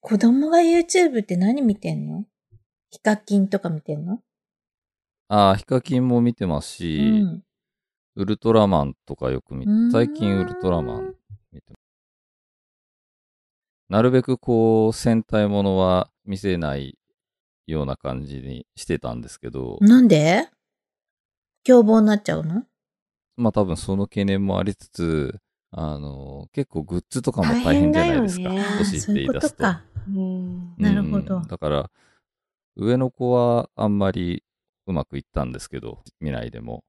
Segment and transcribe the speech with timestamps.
[0.00, 2.24] 子供が YouTube って何見てんの？
[2.90, 4.20] ヒカキンとか見てんの？
[5.28, 7.42] ああ、ヒカキンも見てますうし、ん。
[8.16, 11.14] ウルトラマンとかよく見て最近ウルトラマン
[11.52, 11.78] 見てます。
[13.88, 16.98] なるべくこう、戦隊ものは見せない
[17.66, 20.48] ような感じにしてたんですけど、なんで？
[21.64, 22.64] 凶暴になっちゃうの？
[23.36, 25.38] まあ多分その懸念もありつつ、
[25.70, 28.54] あの、結構グッズとかも大変じゃないですか。
[28.78, 29.64] 欲しいって言い出すと。
[29.64, 31.90] なるほどうんだから、
[32.76, 34.44] 上の子はあんまり
[34.86, 36.84] うまくいったんですけど、未来でも。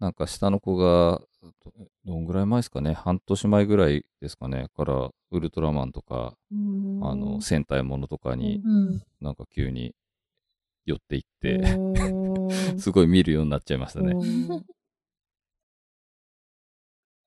[0.00, 1.72] なんか下の子が、ど
[2.04, 9.02] どんぐらい前ですかね、半年前ぐらいですかね、から、ウルトラマンとか、あの、戦隊ものとかにうん。
[9.20, 9.94] なんか急に
[10.84, 11.62] 寄っていって、
[12.78, 14.14] すごい見るようになっちゃいましたね。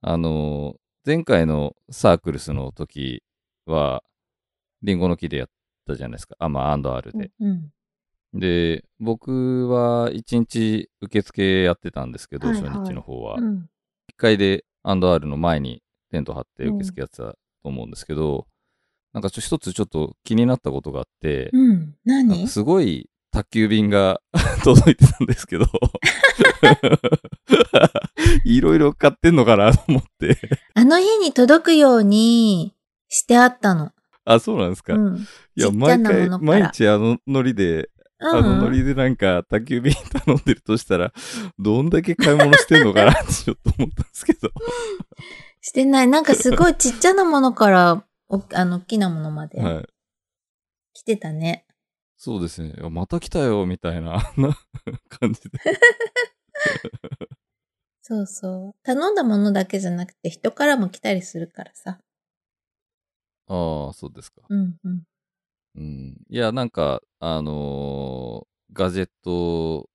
[0.07, 0.75] うんあの、
[1.05, 3.23] 前回のサークルスの時
[3.65, 4.03] は、
[4.81, 5.47] リンゴの木でやっ
[5.85, 6.35] たじゃないですか。
[6.39, 7.31] あ、まあ、アンドアールで。
[7.39, 7.71] うん。
[8.33, 13.35] で、僕は一日受付やってたんですけど、はいはい初日の方は。
[13.35, 13.69] うん。
[14.11, 18.47] 1階でアンドアールの前にテント張って受付やってたと思うんですけど、
[19.13, 21.95] なんかちょ一つちょっと気になったことがあって、うん。
[22.05, 24.21] なん何かすごい宅急便が
[24.63, 25.65] 届いてたんですけど、
[28.45, 30.37] いろいろ買ってんのかなと思って。
[30.73, 32.75] あの日に届くように
[33.09, 33.91] してあったの。
[34.25, 34.93] あ、そうなんですか。
[34.93, 35.17] うん。
[35.55, 38.73] いや、毎回、毎日あのノリで、あのノうん。
[38.73, 39.93] リでなんか宅急便
[40.25, 41.13] 頼んでるとしたら、
[41.59, 44.51] どんだけ買い物してんのかなってちょっと思ったんですけど。
[45.61, 46.07] してない。
[46.07, 49.85] なんかすごいちっちゃなものから、おあの、大きなものまではい。
[50.93, 51.65] 来てたね。
[52.17, 52.73] そうですね。
[52.89, 54.57] また来たよ、みたいなな
[55.07, 55.59] 感じで。
[58.01, 58.75] そうそう。
[58.83, 61.99] 頼んだものだけじゃなくて人からも来たりするからさ。
[63.47, 64.41] ああ、そうですか。
[64.49, 65.03] うんうん。
[65.75, 66.17] うん。
[66.29, 69.89] いや、なんか、あのーガジェット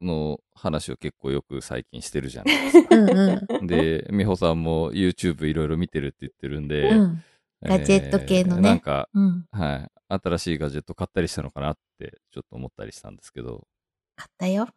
[0.00, 2.88] の話を結構よく最近してるじゃないですか。
[2.96, 3.66] うんうん。
[3.66, 7.22] で、美穂さんも YouTube いろいろ見てるって言ってるんで、うん。
[7.62, 9.46] ガジェット系のねえーなんか、うん。
[9.52, 9.90] はい。
[10.22, 13.68] 新しいガジェット買ったりしたのかなって、ちょっと思ったりしたんですけど、
[14.16, 14.68] 買ったよ。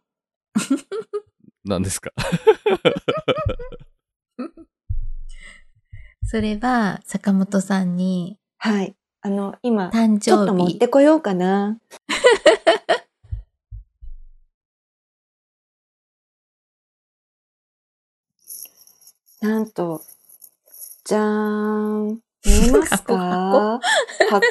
[1.68, 2.12] 何ですか？
[6.26, 8.96] それは、坂本さんに、はい。
[9.22, 10.72] あの、今、誕ちょっと生日。
[10.74, 11.80] 持ってこようかな。
[19.42, 20.02] なんと、
[21.06, 22.20] じゃーん。
[22.46, 23.80] 見えますか？
[24.30, 24.50] 箱？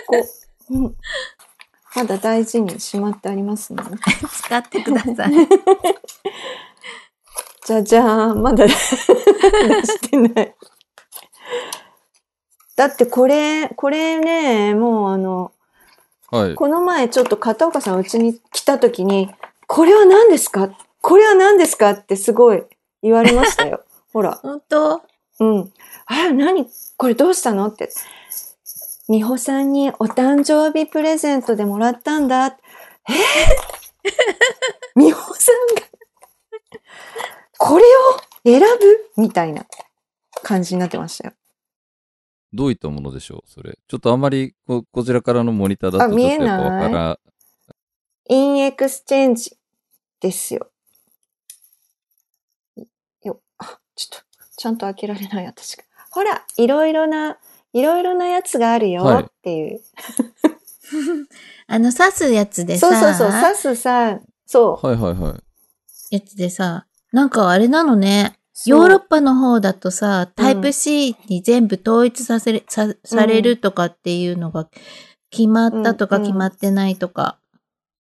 [0.71, 0.97] うん
[1.97, 3.83] まだ大事にしまってありますね。
[4.31, 5.33] 使ってください。
[7.67, 8.43] じゃじゃーん。
[8.43, 10.55] まだ出 してない。
[12.77, 15.51] だってこれ、これね、もうあの、
[16.31, 16.55] はい。
[16.55, 19.35] この前ちょっと片岡さんうちに来た時に、
[19.67, 20.71] これは何ですか？
[21.01, 22.63] これは何ですかってすごい
[23.03, 23.83] 言われましたよ。
[24.15, 24.39] ほら。
[24.43, 25.03] 本当？
[25.41, 25.73] うん。
[26.07, 26.71] あら、何？
[26.97, 27.67] これどうしたの？
[27.67, 27.91] って。
[29.09, 32.47] 美穂さんにお誕生日プレゼントでもらったんだ。
[32.47, 32.51] え？
[32.53, 32.57] ー、
[34.97, 35.83] 美穂さんが、
[37.59, 37.89] これを
[38.47, 39.23] 選ぶ？
[39.23, 39.67] みたいな
[40.43, 41.35] 感じになってましたよ。
[42.53, 43.51] どういったものでしょう？
[43.51, 43.77] それ。
[43.89, 47.19] ちょっとあんまりこ、こちらからのモニターだあとちょっとやっぱ見えないわから
[48.29, 49.57] インエクスチェンジ
[50.21, 50.69] ですよ。
[53.23, 54.25] よ、あ、ちょっと、
[54.57, 55.85] ちゃんと開けられない私が。
[56.11, 57.39] ほら、いろいろな、
[57.73, 59.81] いろいろなやつがあるよはいっていう。
[61.69, 64.87] あの、刺すやつでさ、そうそうそう、刺すさ、そう。
[64.87, 65.39] はいはいは
[66.11, 66.15] い。
[66.15, 66.87] やつでさ、
[67.17, 68.39] なんかあれなのね。
[68.67, 74.69] ヨーロッパの方だとさ、タイプ C に全部統一させれ、さ、されるとかっていうのが
[75.31, 77.39] 決まったとかうん決まってないとか。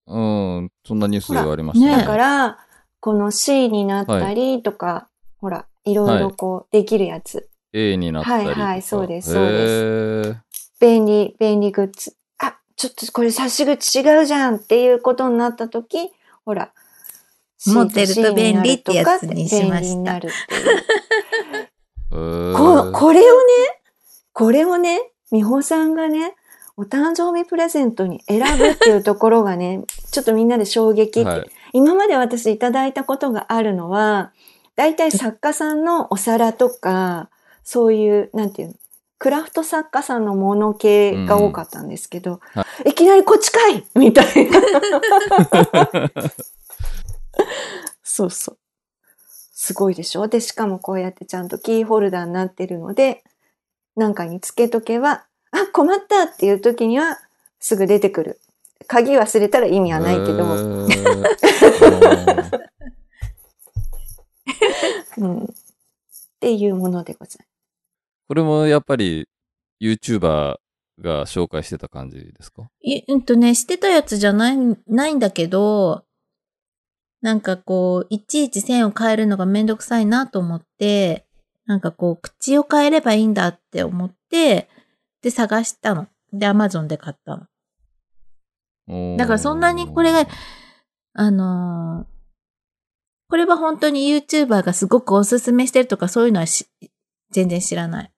[0.07, 2.03] うん、そんなニュースがありましたねね。
[2.03, 2.59] だから、
[3.01, 7.49] この C になったりとか、ほら、いろいろこう、できるやつ。
[7.73, 8.61] A になったりとか。
[8.61, 10.37] はいはいそうですそうですへ
[10.79, 12.15] 便利、便利グッズ。
[12.37, 16.11] あ、ちょっとこれ差し口違うじゃんっていうことになって時、
[16.45, 16.71] ほら。
[17.65, 20.21] 持ってると便利ってやつにしました。
[22.11, 23.53] こーこれをね、
[24.33, 26.35] これをね、美穂さんがね、
[26.77, 31.21] お誕生日プレゼントに選ぶっていうところがね、 ちょっとみんなで衝撃。
[31.21, 31.51] って、はい。
[31.73, 34.33] 今まで私いただいたことがあるのは、
[34.77, 37.31] 大体作家さんのお皿とか、
[37.65, 38.75] そういう、なんていうの、
[39.19, 42.41] クラフト作家さんのもの系が多かったんですけど、
[42.85, 44.61] いきなりこっちかいみたいな。
[48.03, 48.59] そうそう。
[49.53, 50.29] すごいでしょ？
[50.29, 53.25] で、しかもこうやってちゃんとキーホルダーになってるので、
[53.97, 57.19] なんかにつけとけば、あ、困ったっていう時には、
[57.59, 58.41] すぐ出てくる。
[58.87, 60.87] 鍵忘れたら意味はないけど、えー
[65.19, 65.45] うん。
[65.45, 65.47] っ
[66.39, 67.47] ていうものでござい
[68.29, 69.29] これもやっぱり
[69.81, 70.57] YouTuber
[71.01, 72.69] が紹介してた感じですか？
[72.83, 74.57] いうんとね、してたやつじゃない、
[74.87, 76.05] ないんだけど、
[77.27, 81.27] なんかこう、いちいち線を変えるのがめんどくさいなと思って、
[81.67, 84.69] なんかこう、口を変えればいいんだって思って、
[85.23, 86.07] で、探したの。
[86.33, 87.49] で、Amazon で買った
[88.87, 89.17] の。
[89.17, 90.29] だからそんなにこれが、
[91.15, 92.17] あのー
[93.29, 96.69] これは本当に YouTuber がすごくおすすめしてるとかそういうのはし
[97.33, 98.13] 全然知らない。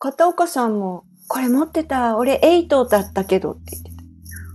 [0.00, 3.92] 片岡さんも、これ持ってた、俺8だったけどって言って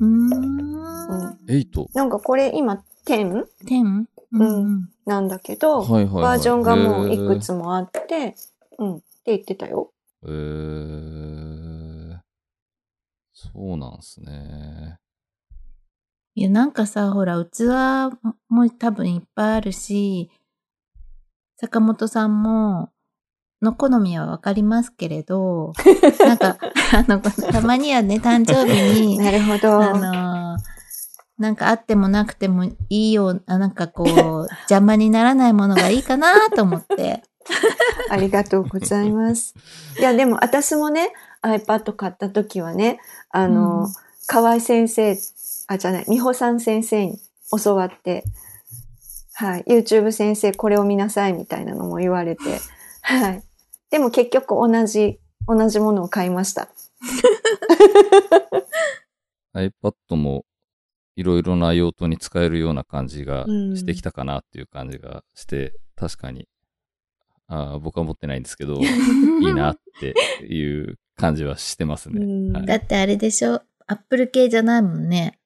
[0.01, 0.29] うーん。
[0.29, 0.35] た。
[0.35, 1.37] うん。
[1.47, 1.85] 8?
[1.93, 4.05] なんかこれ今10 10?
[4.31, 6.23] うんなんだけど、はいはい、はい。
[6.23, 8.35] バージョンがもういくへつもあって、
[8.77, 8.95] うん。
[8.97, 9.91] って言ってたよ。
[10.23, 10.29] ー。
[10.29, 12.19] えー、
[13.33, 14.99] そうなんすね。
[16.35, 17.63] いや、なんかさ、ほら、器
[18.49, 20.29] も多分いっぱいあるし、
[21.57, 22.91] 坂本さんも、
[23.61, 25.73] の好みはわかりますけれど、
[26.25, 26.57] なんか、
[26.93, 29.81] あの、たまにはね、誕生日に、 なるほど。
[29.81, 30.78] あのー
[31.39, 34.07] なんかあってもなくてもいいよう、あなんかこう、
[34.69, 37.23] 邪魔にならないものがいいかなと思って。
[38.11, 39.55] ありがとうございます。
[39.97, 42.99] いや、でも私もね、iPad 買った時はね、
[43.31, 43.93] あの、うん
[44.31, 45.17] 河合先生、
[45.65, 47.19] あ、じゃない、美穂さん先生に
[47.63, 48.23] 教わって、
[49.33, 52.43] はい、YouTube 先生これを見なさいみたいなのも言われて、
[53.01, 53.43] はい。
[53.89, 56.69] でも結局同じ、同じものを買いました。
[59.55, 60.45] iPad も
[61.19, 66.47] いろいろな用途に使えるような感じがうんしてきたかなっていう感じがして、確かに、
[67.47, 70.13] あー僕は持ってないんですけど、 いいなって
[70.45, 72.23] いう感じはしてますね。
[72.23, 73.61] うんはいだってあれでしょ？
[73.87, 75.39] アップル系じゃないもんね。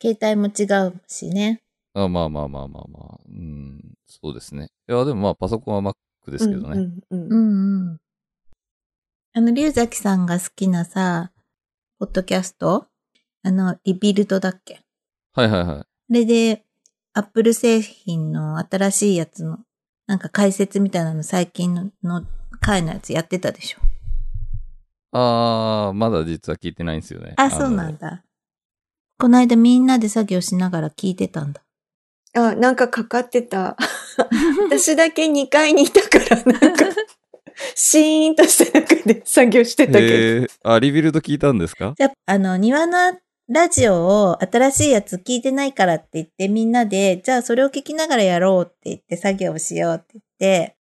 [0.00, 1.62] 携帯も違うしね。
[1.94, 3.20] あまあまあまあまあまあ。
[3.28, 4.70] うん、そうですね。
[4.88, 5.92] いや、でもまあパソコンは
[6.26, 6.78] Mac ですけどね。
[6.78, 7.98] うんうんううんんうん。
[9.34, 11.32] あの、龍崎さんが好きなさ、
[11.98, 12.86] ポッドキャスト？
[13.42, 14.81] あの、リビルドだっけ？
[15.34, 15.76] はいはいはい。
[15.78, 16.64] あれで、
[17.14, 19.58] アップル製品の新しいやつの、
[20.06, 22.24] なんか解説みたいなの最近のの
[22.60, 23.78] 回のやつやってたでしょ？
[25.12, 27.34] あー、まだ実は聞いてないんですよね。
[27.36, 28.24] あ、そうなんだ。
[29.18, 31.62] この間みんなで作業しながら聞いてたんだ。
[32.34, 33.76] あ、なんかかかってた。
[34.68, 36.84] 私だけ2階にいたから、なんか、
[37.74, 40.06] シーンとした中で作業してたけど。
[40.06, 41.94] へーあ、リビルド聞いたんですか？
[41.96, 43.16] じゃあ、あの、庭の
[43.52, 50.76] ラジオを新しいやつ聞いてないからって言ってみんなで、じゃあそれを聞きながらやろうって言って作業をしようって言って、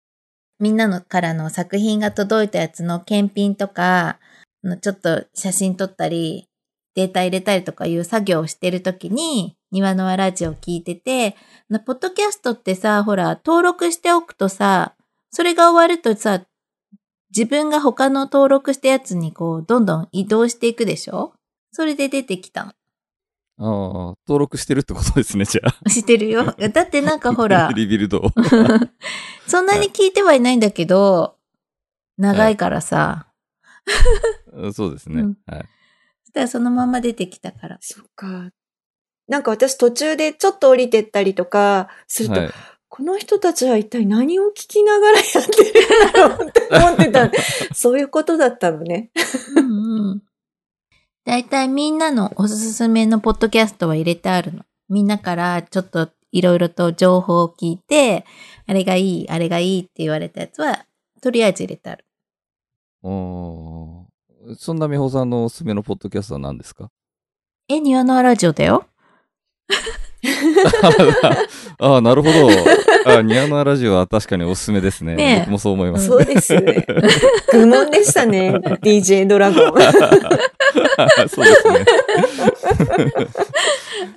[0.61, 4.19] みんなのからの作品が届いたやつの検品とか、
[4.83, 6.47] ちょっと写真撮ったり、
[6.95, 11.37] データ入れたりとかいう作業をしてるときに、庭の輪ラジオを聞いてて、
[11.87, 14.95] ポッドキャストってさ、ほら、登録しておくとさ、
[15.31, 16.43] それが終わるとさ、
[17.31, 21.33] 自分が他の登録したやつにこう、どんどん移動していくでしょ？
[21.71, 22.73] それで出てきたの。
[23.61, 25.75] ああ、登録してるってことですね、じゃあ。
[25.91, 26.45] してるよ。
[26.45, 28.31] だってなんかほら、 リビルドを。
[29.47, 31.37] そんなに聞いてはいないんだけど、
[32.17, 33.27] 長いからさ、
[34.53, 35.23] うんそうですね。
[35.23, 35.69] うんはい。
[36.25, 37.79] そしたらそのまま出てきたから。
[37.81, 38.51] そっか。
[39.29, 42.51] なんか私途中でちょっと降りてったりとかすると、はい、
[42.89, 47.31] この人たちは一体何を聞きながらやってるんだろうって思ってた。
[47.75, 49.11] そういうことだったのね。
[49.57, 50.23] うんうん。
[51.29, 54.65] だいたいみんなのおすすめのポッドキャストは入れてあるの。
[54.89, 58.25] みんなからちょっといろいろと情報を聞いて、
[58.67, 60.87] あれがいい、あれがいいって言われたやつは、
[61.21, 62.07] とりあえず入れてある。
[63.03, 66.91] おーそんな美穂さんのおすすめのポッドキャストは何ですか？
[67.69, 68.87] え、庭のラジオだよ
[71.79, 72.49] ああ、なるほど。
[73.07, 75.15] あニアノアラジオは確かにおすすめですね。
[75.15, 76.07] ねえ僕もそう思います。
[76.07, 76.85] そうですね。
[77.53, 78.51] 愚問でしたね。
[78.83, 79.73] DJ ドラゴン。
[81.29, 81.85] そうですね。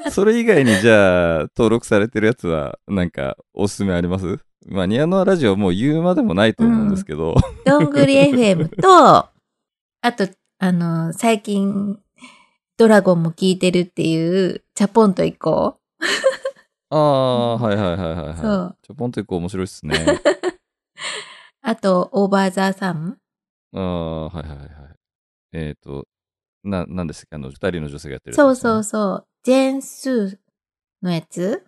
[0.11, 4.39] それ以外にじゃあ、登録されてるやつは、なんか、おすすめあります？
[4.67, 7.35] まあ、ニアノアラジオはもう言うまでもないと思うんですけど。
[7.65, 9.29] どんぐり FM と、あ
[10.15, 10.27] と、
[10.59, 11.97] あの、最近、
[12.77, 15.77] ドラゴンも聞いてるっていう、チャポンと行こ
[16.89, 18.37] ああ、はいはいはいはいはい。
[18.37, 19.95] そうちょ、ポンと一個面白いっすね。
[19.97, 20.21] う。
[21.61, 23.17] あと、オーバーザーサム
[23.73, 24.67] ああ、はいはいはい。
[25.53, 26.07] えっ、と、
[26.63, 27.35] な、なんでしたっけ？
[27.35, 29.27] あの、二人の女性がやってるやつそうそうそう。
[29.43, 30.37] ジェーン・スー
[31.05, 31.65] のやつ？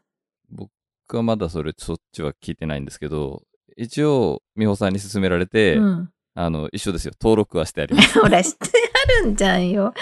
[0.50, 0.72] 僕
[1.14, 3.44] はまだそれ、そっちは聞いてないんですけど、
[3.78, 6.10] 一応、美穂さんに勧められて、うん。
[6.36, 7.14] あの、一緒ですよ。
[7.20, 8.20] 登録はしてあります。
[8.20, 8.70] ほら、知って
[9.22, 9.94] あるんじゃんよ。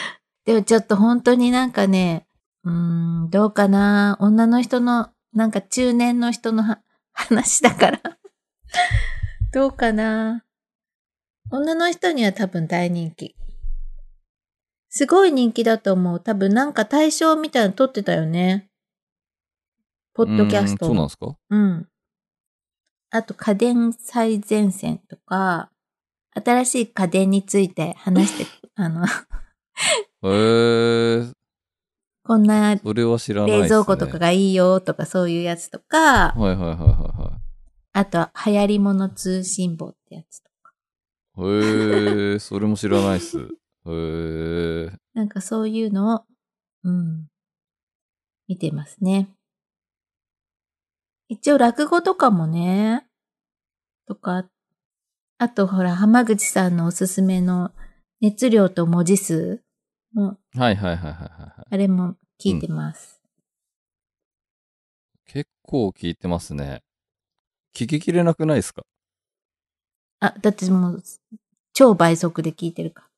[0.45, 2.25] でもちょっと本当になんかね、
[2.63, 2.71] うー
[3.25, 4.17] ん、どうかな？
[4.19, 6.81] 女の人の、なんか中年の人のは
[7.13, 8.01] 話だから。
[9.51, 10.43] どうかな？
[11.49, 13.35] 女の人には多分大人気。
[14.89, 16.19] すごい人気だと思う。
[16.19, 18.69] 多分なんか対象みたいなの撮ってたよね。
[20.13, 21.35] ポッドキャストそうなんですか？
[21.49, 21.87] うん。
[23.09, 25.71] あと家電最前線とか、
[26.33, 29.09] 新しい家電について話して、 あの、へ
[30.23, 31.31] え、
[32.31, 32.75] こんな。
[32.75, 37.41] 冷蔵庫とかがいいよとかそういうやつとか、はいはいはいは
[37.91, 40.71] あとは流行り物通信簿ってやつとか。
[41.45, 43.37] へえ、それも知らないっす。
[43.37, 43.47] へ
[43.85, 46.23] え、なんかそういうのを、
[46.85, 47.27] うん、
[48.47, 49.27] 見てますね。
[51.27, 53.05] 一応落語とかもね、
[54.07, 54.45] とか、
[55.37, 57.71] あとほら、浜口さんのおすすめの
[58.21, 59.61] 熱量と文字数
[60.13, 61.65] も、はいはいはいはいはいはい。
[61.69, 63.21] あれも聞いてます。
[65.27, 66.81] 結構聞いてますね。
[67.75, 68.83] 聞ききれなくないですか？
[70.19, 71.03] あ、だってもう、
[71.73, 73.09] 超倍速で聞いてるか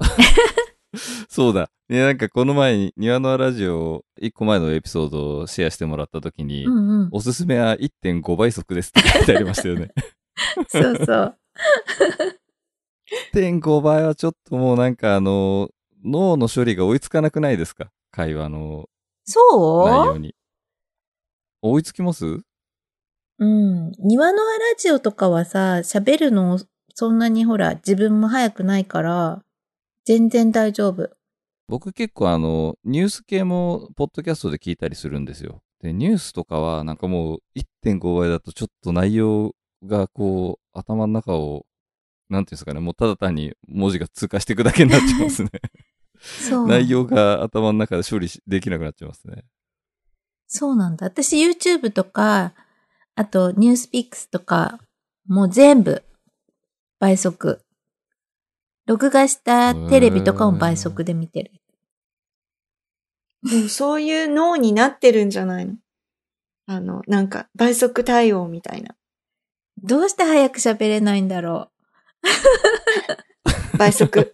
[1.28, 1.70] そうだ。
[1.88, 6.70] ね、なんかこの前に庭のラジオ、一個前のエピソードをシェアしてもらった時に、ら。
[6.72, 7.08] うんうん。
[7.12, 9.92] おすすめは1.5倍速ですって書いてありましたよね。
[10.68, 11.38] そうそう。
[13.34, 15.68] 1.5倍はちょっともうなんかあの、
[16.04, 17.90] 脳の処理が追いつかなくないですか？
[18.14, 18.88] 会話の
[19.26, 19.40] 内そ
[19.86, 19.88] う？
[19.88, 20.36] 容に。
[21.62, 22.24] 追いつきます？
[23.38, 23.90] うん。
[23.98, 24.42] 庭のラ
[24.78, 26.60] ジオとかはさ、喋るの
[26.94, 29.42] そんなにほら、自分も早くないから、
[30.04, 31.10] 全然大丈夫。
[31.66, 35.62] 僕結構あの、ニュース系もポッドキャストで聞いたりするんですよ。
[35.80, 37.38] で、ニュースとかはなんかもう
[37.84, 41.66] 1.5倍だとちょっと内容がこう、頭の中を、
[42.28, 45.50] なんていうんですかね、もうただ単に文字が通過していくだけになっちゃいますね。
[46.66, 49.44] 内容が頭の中で処理しできなくなっちゃいますね。
[50.46, 51.06] そうなんだ。
[51.06, 52.54] 私 YouTube とか、
[53.14, 54.78] あとニュースピックスとか、
[55.26, 56.02] もう全部
[56.98, 57.60] 倍速。
[58.86, 61.52] 録画したテレビとかも倍速で見てる。
[63.42, 65.74] もうそういう脳になってるんじゃないの？
[66.66, 68.94] あの、なんか倍速対応みたいな。
[69.82, 71.70] どうして早く喋れないんだろ
[73.78, 74.20] 倍速。
[74.20, 74.30] う。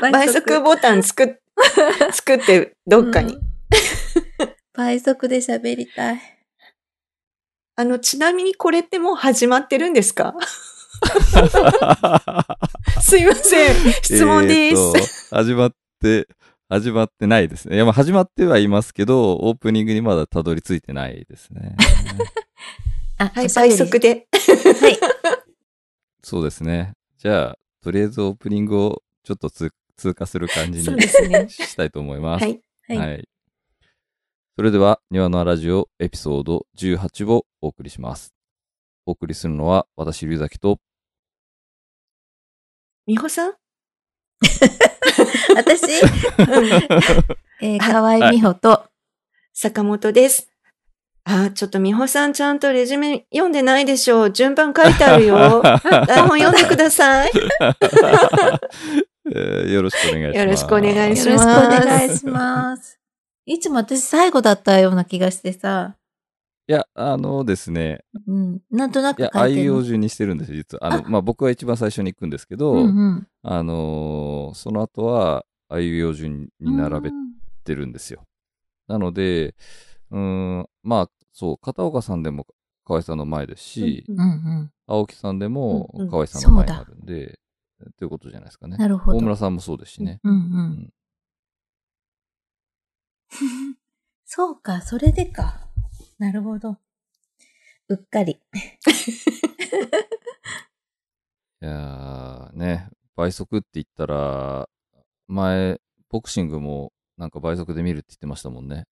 [0.00, 1.28] 倍速ボタン作っ、
[2.12, 3.34] 作ってどっかに。
[3.34, 3.50] うん
[4.72, 6.20] 倍速で喋りたい。
[7.76, 10.34] あの、ちなみにこれってもう始まってるんですか？
[13.02, 13.92] すいません。
[14.02, 15.34] 質問です。
[15.34, 16.28] 始まって、
[16.68, 17.76] 始まってないですね。
[17.76, 21.76] いや、まあ始まってはいますけど、オープニングにまだたどり着いてないですね。
[23.18, 24.26] あ、はい、倍速で。
[24.32, 24.98] はい。
[26.22, 26.92] そうですね。
[27.18, 31.00] じゃあ、とりあえずオープニングをちょっと通通過する感じに。
[31.50, 32.42] したいと思います。
[32.42, 32.60] はい。
[32.88, 32.98] はい。
[32.98, 33.28] はい。
[34.56, 38.34] それでは、庭のラジオエピソード18をお送りします。
[39.06, 40.80] お送りするのは、私、龍崎と、
[43.06, 43.54] 美穂さん？
[45.56, 45.84] 私、
[47.62, 48.88] えー、河合美穂と、
[49.52, 50.49] 坂本です。
[51.30, 54.32] あ、ちょっと美穂さんちゃんとレジュメ読んでないでしょう。
[54.32, 55.62] 順番書いてあるよ。
[56.08, 57.30] 台本読んでください。
[59.32, 60.38] えーよろしくお願いします。
[60.38, 62.98] よろしくお願いしよろしくおます願いします。
[63.46, 65.96] いつも私最後だったような気がしてさ、
[66.70, 70.86] いや、あのですね、うん、なんとないくいてるいうえお順にしてるんです、実は。
[70.86, 77.10] あの、まあ、僕は一番最初に行くんですけど、うんうん、あのーその後は、あいうえお順に並べ
[77.64, 78.22] てるんですよ。
[78.86, 79.56] なので、
[80.12, 80.18] うー
[80.60, 82.46] ん、まあ、そう、片岡さんでも
[82.84, 84.28] 河合さんの前ですし、うんうんう
[84.62, 84.72] ん。
[84.86, 87.38] 青木さんでもうんうん河合さんの前になるんで、
[87.96, 88.76] ということじゃないですかね。
[88.76, 89.18] なるほど。
[89.18, 90.20] 大村さんもそうですしね。
[90.24, 90.36] うんう。
[90.36, 90.92] うん
[94.24, 95.68] そうか、それでか。
[96.18, 96.78] なるほど。
[97.88, 98.40] うっかり。
[101.62, 104.68] いやーね、倍速って言ったら、
[105.26, 108.86] 前、ボクシングもなんか倍速で見るって言ってましたもんね。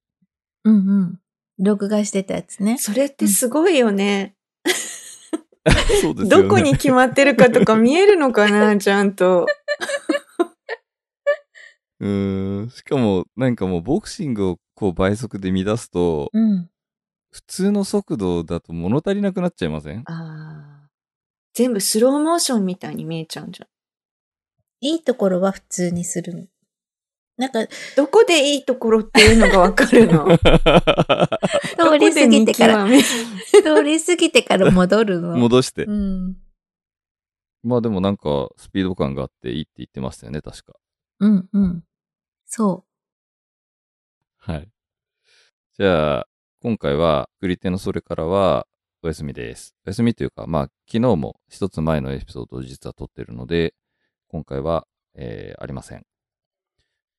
[0.65, 1.21] うんうん。
[1.59, 2.79] 録画してたやつね。
[2.79, 4.35] それってすごいよね。
[6.01, 6.43] そうですよね。
[6.45, 9.47] どこに決まってるかとか見えるのかな、 ちゃんと。
[12.01, 12.71] うーん。
[12.71, 16.71] しかも、なんかもうボクシングをこう倍速で乱すと、うん。
[17.31, 19.99] 普通の速度だと物足りなくなっちゃいません？
[20.07, 20.89] ああ。
[21.53, 23.69] 全部スローモーションみたいに見えちゃうんじゃん。
[24.81, 26.47] いいところは普通にするの。
[27.39, 27.61] なんか、
[27.97, 30.27] どこでいいところっていうのがわかるの
[31.79, 35.37] 通り過ぎてから、通り過ぎてから戻るの。
[35.37, 35.85] 戻して。
[35.85, 36.37] うん。
[37.63, 40.75] まあでもなんか、スピード感があっていいって言ってましたよね、確か。
[41.21, 41.85] うんうん。
[42.45, 42.85] そ
[44.39, 44.69] はい。
[45.79, 46.29] じゃあ、
[46.61, 48.67] 今回は、作り手のそれからは、
[49.03, 49.77] お休みです。
[49.87, 53.75] お休みというか、まあ、昨日も一つ前のエピソードを実は撮ってるので、
[54.27, 56.08] 今回は、えーありません。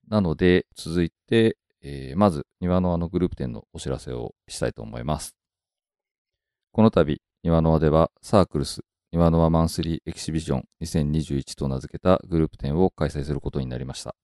[0.09, 5.35] なので、続いて、えーまず、庭の輪のグループ展のお知らせをしたいと思います。
[6.71, 14.15] この度、庭の輪では、サークルス、庭の輪マンスリーエキシビジョン2021と名付けたグループ展を開催することになりました。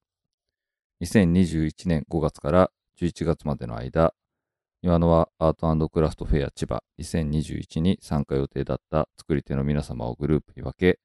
[1.03, 4.15] 2021年5月から11月までの間、
[4.81, 10.99] 庭の輪アートクラフトフェア千葉2021に参加予定だった作り手の皆様をグループに分け、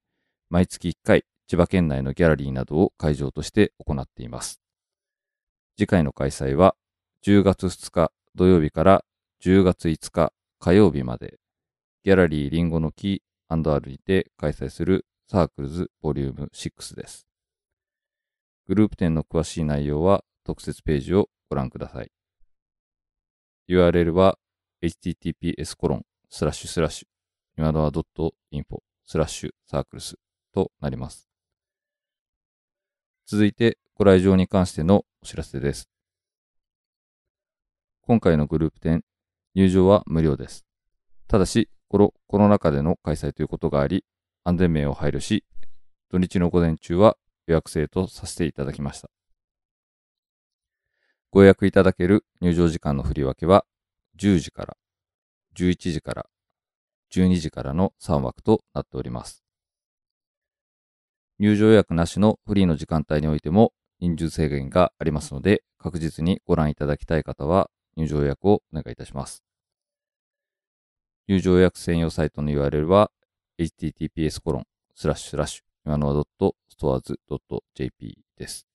[0.49, 4.61] 毎月1回千葉県内のギャラリーなどを会場として行っています。
[5.77, 6.77] 次回の開催は
[7.27, 9.05] 10月2日土曜日から
[9.43, 11.39] 10月5日火曜日まで、
[12.05, 17.27] ギャラリーリンゴの木 &R にて開催するサークルズボリューム6です。
[18.67, 22.11] グループ展の詳しい内容は特設ページをご覧ください。
[23.69, 24.39] URL は
[24.83, 27.07] https コロンスラッシュスラッシュ
[27.57, 30.17] 今のは .info スラッシュサークルス
[30.53, 31.29] となります。
[33.27, 35.91] 続いてご来場に関してのお知らせです。
[38.00, 39.05] 今回のグループ展、
[39.55, 40.65] 入場は無料です。
[41.29, 44.07] ただし、このコロナ禍での開催ということがあり、
[44.45, 45.45] 安全面を配慮し、
[46.09, 49.11] 土日の午前中は予約制とさせていただきました。
[51.31, 53.67] ご予約いただける入場時間の振り分けは、
[54.19, 54.77] 10時から、
[55.55, 56.27] 11時から、
[57.12, 59.45] 12時からの3枠となっております。
[61.39, 69.45] 入場予約なしのフリーの時間帯においても人数制限がありますので、確実にご覧いただきたい方は入場予約をお願いいたします。
[71.28, 73.11] 入場予約専用サイトの URL は
[73.59, 74.64] https コロン
[74.95, 78.66] スラッシュスラッシュ今のは .stores.jp です。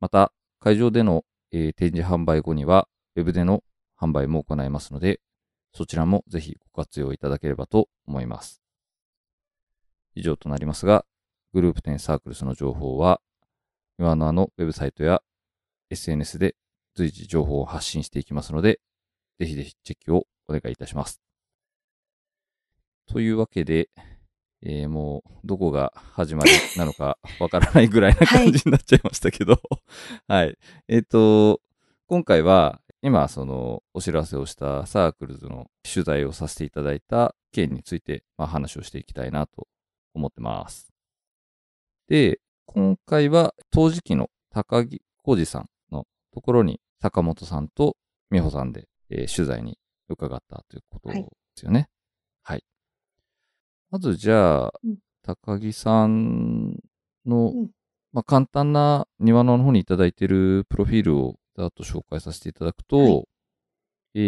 [0.00, 3.62] また、会場での、えー展示販売後には、ウェブでの
[3.98, 5.20] 販売も行いますので、
[5.72, 8.62] そちらもぜひご活用いただければと思います。
[10.14, 11.06] 以上となりますが、
[11.54, 13.20] グループ展サークルスの情報は、
[13.96, 15.22] 今のあのウェブサイトや
[15.88, 16.56] SNS で
[16.96, 18.80] 随時情報を発信していきますので、
[19.38, 21.20] ぜひぜひチェックをお願いいたします。
[23.06, 23.88] というわけで、
[24.62, 29.60] えーもうどこが始まりなのか わからないぐらいな感じになっちゃいましたけど、
[30.26, 30.58] はい。
[30.88, 31.60] えっ、と、
[32.08, 39.68] 今回は今そのお知らせをしたサークルズの取材をさせていただいた件について、まあ、話をしていきたいなと
[40.14, 40.93] 思ってます。
[42.08, 47.96] で、今回は当時期の高木浩二さんのところに坂本さんと
[48.30, 51.24] 美穂さんで、えー取材に伺ったということで
[51.56, 51.88] すよね。
[52.42, 52.64] はい。
[53.90, 54.98] まずじゃあ、うん。
[55.22, 56.76] 高木さん
[57.24, 57.70] の、うん。
[58.12, 63.24] まあ、簡単な庭の方にいただいているプロフィールをざっと紹介させていただくと、はい。
[64.14, 64.20] え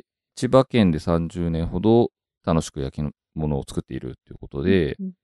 [0.00, 0.02] ー
[0.34, 2.10] 千葉県で30年ほど
[2.42, 5.14] 楽しく焼き物を作っているということで、うんこ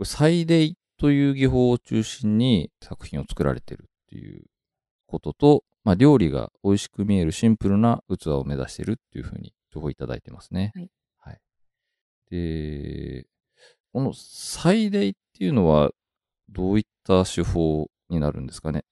[0.00, 4.44] れ、祭礼という技法を中心に作品を作られているっていう
[5.06, 10.72] ことと、まあ、料理が美味しく見えるシンプルな器を目指しているっていうふうに情報いただいてますね。
[10.74, 10.90] はい。
[11.18, 11.40] はい。
[12.30, 13.26] で、
[13.92, 15.90] この祭礼っていうのは
[16.48, 18.84] どういった手法になるんですかね？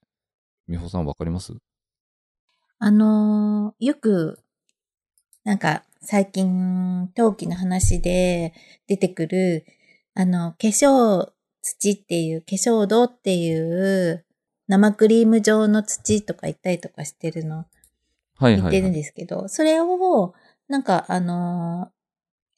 [0.68, 1.54] 美穂さんわかります？
[2.78, 4.40] あのーよく、
[5.44, 8.54] なんか、最近、陶器の話で
[8.86, 9.64] 出てくる、
[10.14, 11.30] あの、化粧
[11.62, 14.24] 土っていう、化粧土っていう、
[14.68, 17.66] 生クリーム状の土とか言ったりとかしてるの、
[18.36, 18.94] はいはい、言ってるんはい。
[18.94, 20.34] ですけど、それを、
[20.68, 21.92] なんか、あのー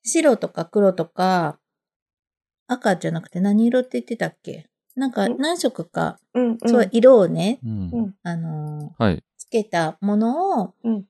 [0.06, 1.58] 白とか黒とか、
[2.66, 4.66] 赤じゃなくて何色って言ってたっけ？
[4.94, 6.68] なんかん何色か、うんうん。
[6.68, 9.24] そう、色をね、うんうんあのーはい。
[9.38, 11.04] つけたものを、うん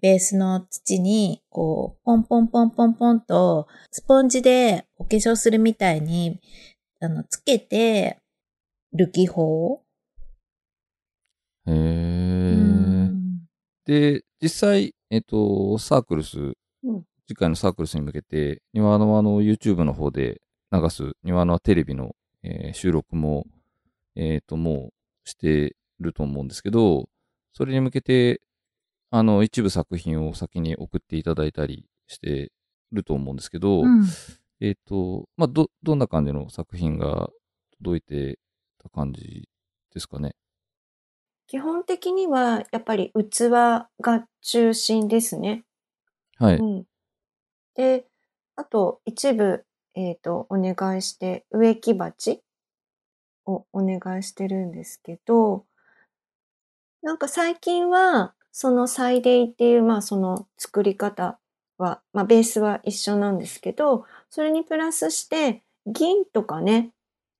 [0.00, 6.40] ベースの土に、こう、ポンポンポンポンポンと、スポンジでお化粧するみたいに、
[7.00, 8.18] あの、つけて、
[8.92, 9.82] る技法。
[11.66, 11.76] へうー。
[11.76, 13.46] ん
[13.84, 23.46] で、実際、えっと、サークルス、うん次回のサークルスに向けて、庭の輪の YouTube の方で流す庭の輪テレビの、えー収録も、
[24.14, 24.92] えっ、と、も
[25.24, 27.08] うしてると思うんですけど、
[27.52, 28.40] それに向けて、
[29.10, 32.52] あの、一部作品を先に送っていただいたりして
[32.92, 34.04] ると思うんですけど、うん。
[34.60, 37.28] えっ、と、まあ、ど、どんな感じの作品が
[37.78, 38.38] 届いて
[38.82, 39.48] た感じ
[39.92, 40.34] ですかね？
[41.46, 43.88] 基本的には、やっぱり器が
[44.40, 45.64] 中心ですね。
[46.38, 46.56] はい。
[46.56, 46.84] うん。
[47.74, 48.06] で、
[48.56, 49.64] あと、一部、
[49.94, 52.42] えっ、と、お願いして、植木鉢
[53.44, 55.66] をお願いしてるんですけど、
[57.02, 61.38] なんか最近は、そのサイデイっていう、まあその作り方
[61.78, 66.90] は、まあベースは一緒なんですけど、それにプラスして銀とかね、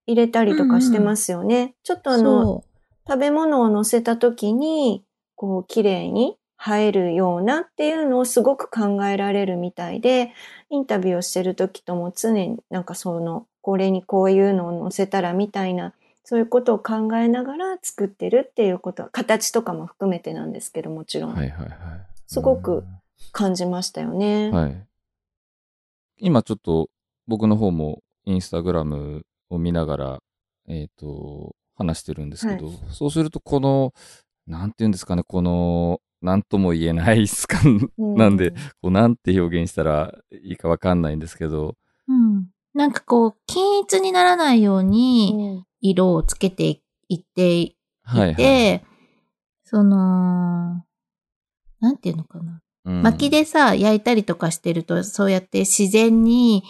[0.06, 1.74] 入れたりとかしてますよね。
[1.82, 2.64] ちょっとあの、そ
[3.08, 10.32] 食べ物を乗せた時に、こう綺麗に映えるようなっていうのをすごく考えられるみたいで、
[10.70, 15.92] インタビューをしてる時とも常になんかその、これにこういうのを乗せたらみたいな、
[16.24, 21.70] そういうことを考えながら作ってるっていうことは、形とかも含めてなんですけどもちろん、はいはいはい。
[22.26, 22.84] すごく
[23.32, 24.50] 感じましたよね。
[24.50, 24.86] はい。
[26.18, 26.88] 今ちょっと
[27.26, 30.18] 僕の方もインスタグラムを見ながら、
[30.68, 33.92] えっ、と、話してるんですけど、そうするとこの、
[34.46, 41.76] なんて言うんですかね、この、なんとも言えない質感なんで、こうなんて表現したらいいかわかんないんですけど、
[42.08, 42.12] う。
[42.12, 42.46] うん。
[42.74, 48.84] なんかこう、均一にならないよううにん、色をつけていっていはい、て、はい。
[49.64, 50.84] その、
[51.80, 52.60] なんていうのかな。
[52.86, 56.62] うん薪でさ、焼いたりとかしてると、そうやって自然に、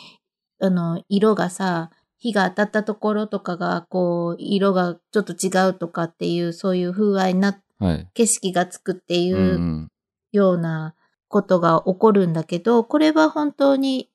[0.60, 8.08] あの、色がさ、火が当たったところとかが、こう、色がちょっと違うとかっていう、そういう風合いにな、はい。
[8.14, 9.88] 景色がつくっていう
[10.32, 10.94] ような
[11.28, 14.10] ことが起こるんだけど、これは本当に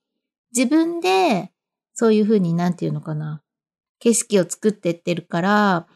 [0.56, 1.52] 自分で、
[1.94, 3.44] そういう風になんていうのかな、
[4.00, 5.88] 景色を作ってってるから、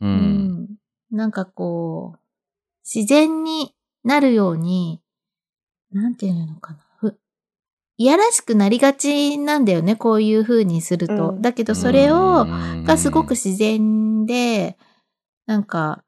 [0.00, 0.06] う。
[0.06, 0.12] うん
[0.64, 0.68] ん。
[1.10, 2.20] なんかこう、
[2.84, 5.00] 自然になるように、
[5.92, 6.78] なんていうのかな。
[6.98, 7.18] ふ
[7.96, 11.30] いやらしくなりがちなんだよね、こういう風にすると。
[11.30, 14.76] うんだけどそれを、うんがすごく自然で、
[15.46, 16.02] なんか、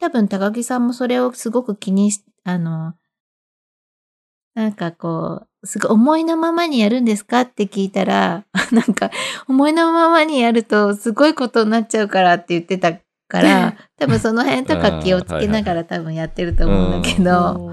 [0.00, 2.94] 多分高木さんもそれをすごく気にし、あの、
[4.54, 9.10] なんかこう、すごい思いのままにやるんですかって聞いたら、 なんか、
[9.46, 12.98] 思いのままにやるとすごいことになっちゃうからって言ってた
[13.30, 17.72] から、 多分その辺とか気をつけながら多分やってると思うんだけど、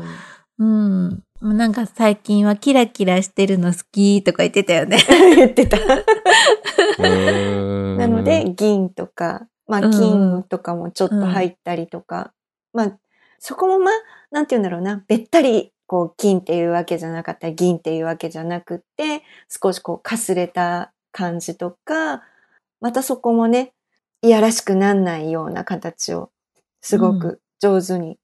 [0.59, 1.05] うん。
[1.05, 1.23] うん。
[1.41, 4.97] もうなんか最近はキラキラしてるの好きとか言ってたよね。
[5.35, 5.77] 言ってた。
[6.97, 9.91] なので、銀とか、まあ、うん。
[9.91, 12.31] 金とかもちょっと入ったりとか、
[12.73, 12.97] まあ、
[13.39, 13.93] そこもまあ、
[14.31, 22.23] なんて言うんだろうな、べったり、こう、金っていうわけじゃなかったり、銀っていうわけじゃなくって、少しこう、かすれた感じとか、
[22.81, 23.73] またそこもね、
[24.21, 26.31] いやらしくなんないような形を、
[26.81, 28.17] すごく上手に、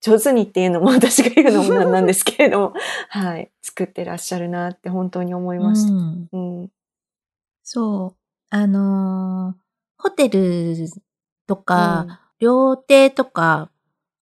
[0.00, 2.74] 上手にっていうのも私が言うのもなんなんですけれども、
[3.10, 5.92] はい、作ってらっしゃるなって本当に思いました。
[5.92, 6.70] うんうん。
[7.62, 8.16] そう。
[8.50, 9.66] あのー
[9.98, 10.76] ホテル
[11.46, 13.70] とか、うん料亭とか、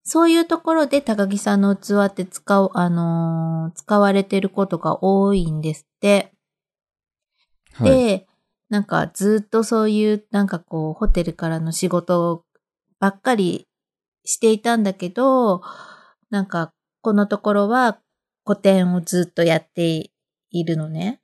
[0.03, 6.33] そういうところで高木さんの器って使う、あのー使われてることが多いんですって。
[7.73, 7.89] はい。
[7.89, 8.27] で、
[8.71, 12.45] なんかずっとそういう、なんかこう、ホテルからの仕事
[12.99, 13.67] ばっかり
[14.23, 15.61] していたんだけど、
[16.29, 17.99] なんか、このところは
[18.45, 20.11] 古典をずっとやって
[20.51, 21.19] いるのね。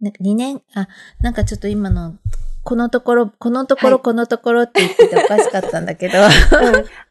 [0.00, 0.86] なんか2年、あ、
[1.18, 2.16] なんかちょっと今の、
[2.64, 4.02] このところ、このところ、はい。
[4.02, 6.18] このところって言ってておかしかったんだけど。
[6.18, 6.28] うん。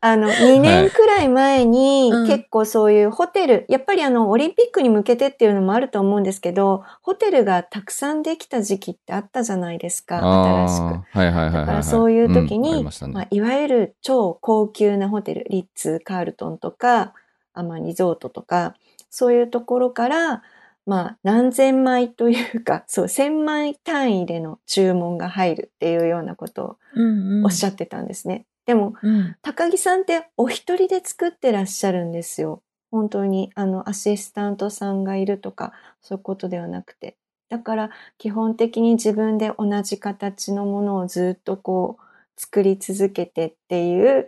[0.02, 2.28] あの、 2年くらい前にうん。
[2.28, 11.18] 結構そういうホテル、やっぱりあの、オリンピックに向けてっていうのもあると思うんですけど、ホテルがたくさんできた時期ってあったじゃないですか、新しく。
[11.20, 11.66] はいはいはいはいはい。
[11.66, 17.14] だからそういう時に、まあ、いわゆる超高級なホテル、リッツ・カールトンとか、
[17.54, 18.74] アマリゾートとか、
[19.12, 20.42] そういうところから、
[20.86, 28.46] まあ、何千枚というか、 そう、千枚単位での注文が入るっていうようなことをうんうんおっしゃってたんですね。
[28.66, 29.36] でも、うん。
[29.42, 32.62] 高木さんってお一人で作ってらっしゃるんですよ。
[32.92, 37.18] 本当に、あの、アシスタントさんがいるとか、そういうことではなくて。
[37.50, 42.04] だから、基本的に自分で同じ形のものをずっとこう、
[42.40, 44.28] 作り続けてっていう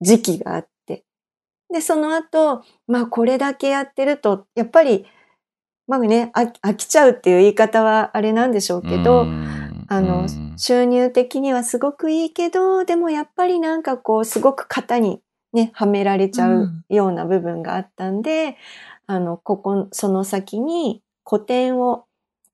[0.00, 1.04] 時期があって。
[1.72, 5.06] で、その後、まあ、これだけやってると、やっぱり、
[5.90, 15.20] まあね、飽飽きちゃうっていう言い方はあれなんでしょうけど、うんあの、うん収入的にはすごくいいけど、でもやっぱりなんかこう、すごく型に
[15.54, 18.56] ね、はめられちゃううんような部分があったんで、
[19.06, 22.04] あの、ここ、その先に古典を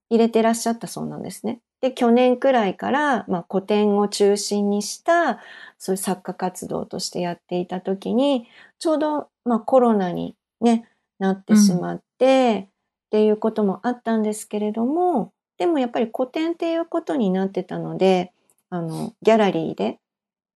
[0.09, 1.61] 入れてらっしゃったそうなんですね。
[1.81, 5.41] で、去年くらいから、まあ、古典を中心にした、
[5.79, 8.47] そういう作家活動としてやっていた時に、
[8.79, 12.69] ちょうど、まあ、コロナにね、なってしまって、
[13.07, 18.33] っていうこともあったんですけれども、でもやっぱり古典っていうことになってたので、
[18.69, 19.99] あの、ギャラリーで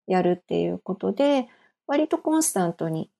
[0.06, 1.48] やるっていうことで、
[1.86, 3.10] 割とコンスタントに、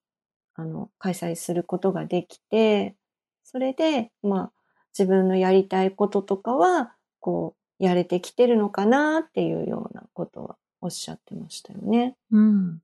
[0.54, 2.96] あの、開催することができて、
[3.44, 4.52] それで、まあ、
[4.98, 12.14] 自分のやりたいこととかは、こう、やれてきてるのかなっていうようなことはおっしゃってましたよね。
[12.30, 12.80] うん。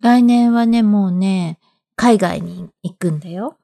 [0.00, 1.58] 来年はね、もうね、
[1.96, 3.56] 海外に行くんだよ。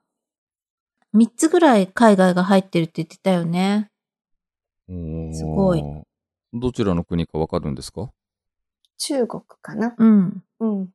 [1.13, 3.91] 三つぐらい海外が入ってるって言ってたよね。
[4.89, 5.83] すごい。
[6.53, 8.11] どちらの国かわかるんですか？
[8.99, 10.43] 中国かなうん。
[10.61, 10.89] うん。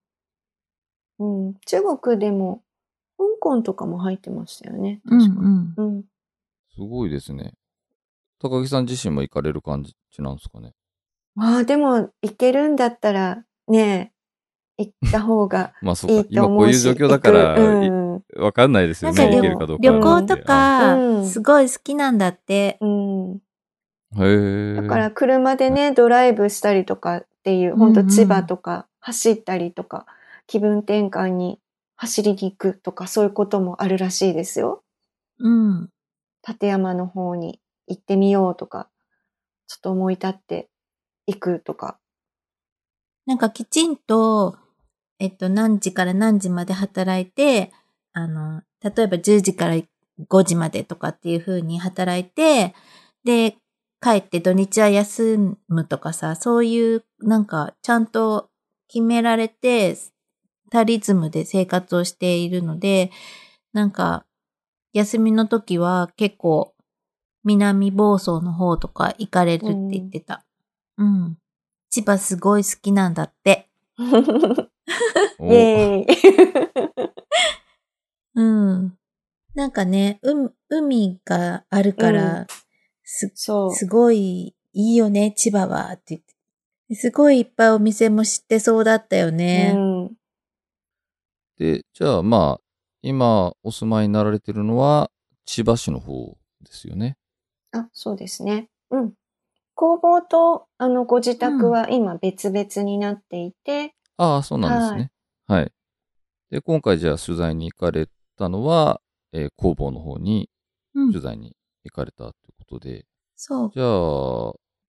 [1.20, 1.54] うん。
[1.66, 2.64] 中国でも、
[3.18, 5.02] 香港とかも入ってましたよね。
[5.06, 5.74] うん確かうん。
[5.78, 6.04] うん。
[6.76, 7.54] すごいですね。
[8.40, 10.74] 高木さん自身も行かれる感じなんですかね？
[11.38, 14.13] ああ、でも、行けるんだったら、ねえ、
[14.86, 16.34] 行った方がまあそういかい。
[16.36, 16.82] と思うし。
[16.86, 18.44] 今こういう状況だから、行うん。
[18.44, 19.18] わかんないですよね。
[19.18, 20.00] なんか行けでるかどうか旅。
[20.00, 22.78] 行とかう、んすごい好きなんだって。
[22.82, 23.34] うん。
[23.36, 23.40] へ
[24.20, 24.76] え。
[24.76, 30.06] だから車でね、ドライブしたりとかっていう、ほんと千葉とか走ったりとか、
[30.48, 31.60] 気分転換に
[31.96, 34.84] 走りに行くとか、そういうこともあるらしいですよ。
[35.40, 35.90] うん。
[36.48, 38.90] 立山の方に行ってみようとか、
[39.68, 40.70] ちょっと思い立って
[41.26, 41.98] 行くとか。
[43.26, 44.58] なんかきちんと、
[45.20, 47.72] えっと、何時から何時まで働いて、
[48.14, 49.76] あの、例えば10時から
[50.28, 52.74] 5時までとかっていう風に働いて、
[53.24, 53.58] で、
[54.02, 58.50] 帰って土日は休むとかさ、そういう、なんか、ちゃんと
[58.90, 59.98] 決められて、
[60.70, 63.12] たリズムで生活をしているので、
[63.72, 64.26] なんか、
[64.92, 66.74] 休みの時は結構、
[67.44, 70.46] 南房総の方とか行かれるって言ってた。
[70.98, 71.38] うん。
[71.90, 73.70] 千葉すごい好きなんだって。
[75.40, 77.14] おイェーイ。
[78.36, 78.98] うん。
[79.54, 82.48] なんかね、う海があるから、うん
[83.04, 83.74] す、そう。
[83.74, 86.34] すごいいいよね、千葉は、って言って。
[86.96, 89.74] すごいいっぱいお店も知ってそうだったよね。
[89.76, 90.12] うん。
[91.58, 92.62] で、じゃあまあ、
[93.02, 95.12] 今お住まいになられてるのは
[95.46, 97.18] 千葉市の方ですよね。
[97.72, 98.70] あ、そうですね。
[98.90, 99.14] うん。
[99.76, 105.12] 工房と、あの、ご自宅は今別々になっていて、ああ、そうなんですね。
[105.48, 105.72] はい。
[106.52, 110.50] で、今回じゃあ取材に行かれたのは、えー工房の方に
[110.94, 113.72] うん取材に行かれたということで、そう。
[113.74, 113.88] じゃあ、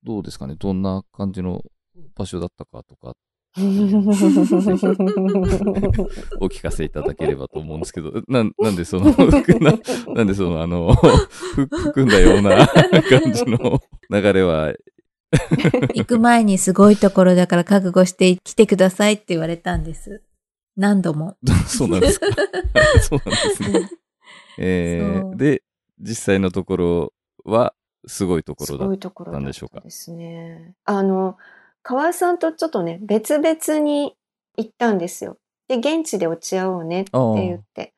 [0.05, 0.55] どうですかね？
[0.59, 1.63] どんな感じの
[2.15, 3.15] 場所だったかとか、
[6.41, 9.15] お聞かせいただければと思うんですけど、な、なんでその、な
[10.15, 14.73] なんでその、あの、ふ含んだような感じの流れは、
[15.95, 20.23] 行く前にすごいところだから覚悟して来てくださいって言われたんです。
[20.77, 21.37] 何度も。
[21.67, 22.27] そうなんですか
[23.01, 23.91] そうなんですね。
[24.59, 25.63] えー、で、
[25.99, 27.13] 実際のところ
[27.45, 27.75] は、
[28.07, 30.75] すごいとこすろだごいところだっなんでしょうかたですね。
[30.85, 31.39] あの、
[31.83, 34.15] 川さんとちょっとね、別々に
[34.57, 35.39] 行ったんですよ。
[35.69, 37.95] で、現地で落ち合おうねって言って。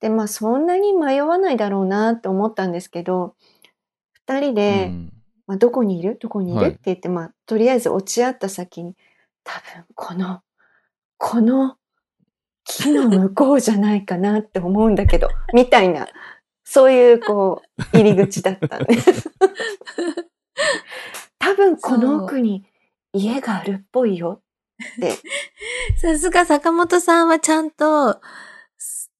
[0.00, 3.34] で、まあそんなに迷わないだろうなって思ったんですけど、
[4.12, 5.12] 二人で、うん
[5.46, 6.18] まあ、どこにいる？
[6.20, 6.70] どこにいる、はい。
[6.70, 8.96] って言って、まあ、とりあえず落ち合った先に、
[9.44, 10.40] 多分この、
[11.18, 11.76] この
[12.64, 16.08] 木の向こうじゃないかなって思うんだけど、 みたいな、
[16.64, 19.30] そういう、こう、入り口だったんです。
[21.38, 22.66] 多分この奥に
[23.12, 24.42] 家があるっぽいよ
[24.82, 25.12] って。
[25.96, 28.20] さすが坂本さんはちゃんと、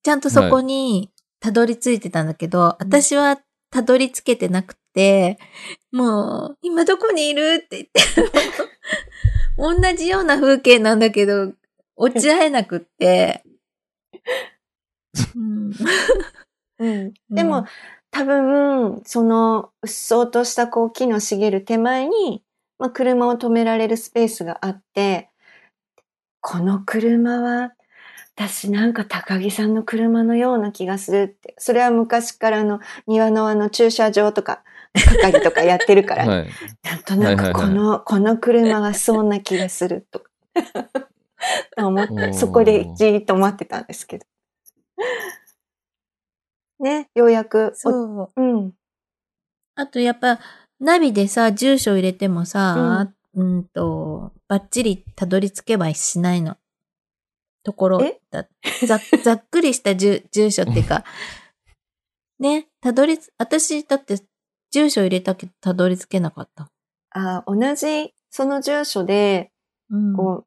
[0.02, 4.80] ちゃんとそこにたどり着いてたんだけど、私はたどり着けてなくて、
[5.92, 7.62] もう、今どこにいる？
[7.64, 8.00] って言って、
[9.56, 11.52] 同じような風景なんだけど、
[11.96, 13.44] 落ち合えなくって。
[15.34, 15.72] うん。
[16.78, 17.66] うん、でも、、
[18.10, 22.42] 多分、その、うっそうとしたこう木の茂る手前に、
[22.78, 25.30] まあ、車を止められるスペースがあって、
[26.40, 27.72] この車は、
[28.36, 31.54] 私なんか高木さんの車のような気がするって。
[31.58, 34.62] それは昔からの庭のあの駐車場とか、
[34.96, 36.48] 係とかやってるから、はい。
[36.82, 40.30] なんとなくこの、この車はそんな気がするとか。
[41.76, 44.26] 思っおーて、そこでじーっと待ってたんですけど。
[46.80, 48.40] ね、ようやく、おそう。
[48.40, 48.72] うん。
[49.74, 50.40] あとやっぱ、
[50.80, 56.56] ナビでさ、住所入れてもさ、うん、と、バッチリたどり着けばしないの。
[57.62, 58.20] ところえ？
[58.30, 58.46] だ。
[58.86, 61.04] ざ ざっくりした住住所っていうか、
[62.38, 64.20] ね、たどりつ、私だって
[64.76, 66.68] 住所入れたけどたどり着けなかった？
[67.10, 69.50] あ同じ、その住所で、
[69.90, 70.12] うん。
[70.14, 70.44] こ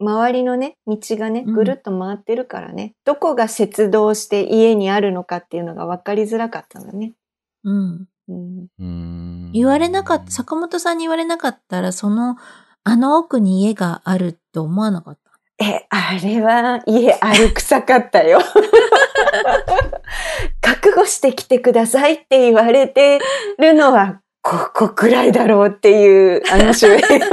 [0.00, 7.12] う、周りのね、道がね、うんぐるっと回ってるからね、どこが接道して家にあるのかっていうのが分かりづらかったのね。
[7.62, 8.08] うん。
[8.28, 8.66] うん。
[8.78, 12.36] うーん言われなかった、坂本さんに言われなかったら、その、
[12.84, 15.18] あの奥に家があるって思わなかっ
[15.58, 15.64] た？
[15.64, 18.40] え、あれは家歩くさかったよ。
[20.60, 23.20] 覚悟してきてくださいって言われて
[23.58, 27.26] るのは、ここくらいだろうっていう、あの周辺を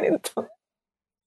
[0.00, 0.46] 見ると。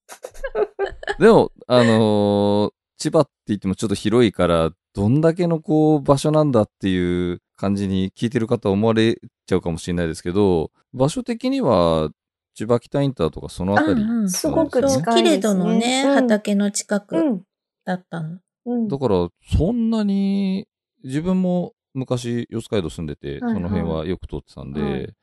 [1.20, 12.10] でも、あのー千葉って言ってもちょっと広いから、どんだけのこう場所なんだっていう感じに聞いてる方は思われちゃうかもしれないですけど、場所的には
[12.56, 17.44] 千葉北インターとかそのあたり、うんうんすごく近いですねキレドのね、うん畑の近うくん。
[17.86, 18.40] だったの。
[18.68, 18.88] うん。
[18.88, 19.28] だから
[19.58, 20.68] そんなに
[21.04, 25.14] 自分も昔四街道住んでて、はいはいその辺はよく通ってたんで、はい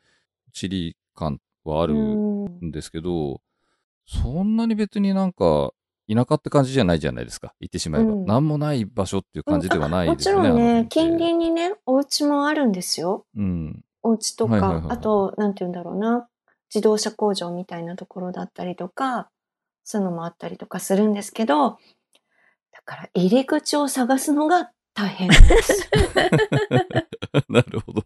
[0.52, 3.40] 地理感はあるうんんですけど、
[4.07, 5.72] そんなに別になんか
[6.09, 7.54] 田舎って感じじゃないじゃないですか。
[7.61, 8.12] 言ってしまえば。
[8.12, 10.42] うんなんもない場所っていう感じではないもですよね。
[10.42, 13.26] ちろんねあの辺っ、て近隣にね、お家もあるんですよ。
[13.37, 13.85] うん。
[14.02, 16.28] お家とか、あと、なんて言うんだろうな、
[16.72, 19.30] 自動車工場みたいなところだったりとか、
[19.83, 21.78] そういうのもあったりとかするんですけど、
[22.74, 25.88] だから入り口を探すのが大変です。
[27.48, 28.02] なるほど。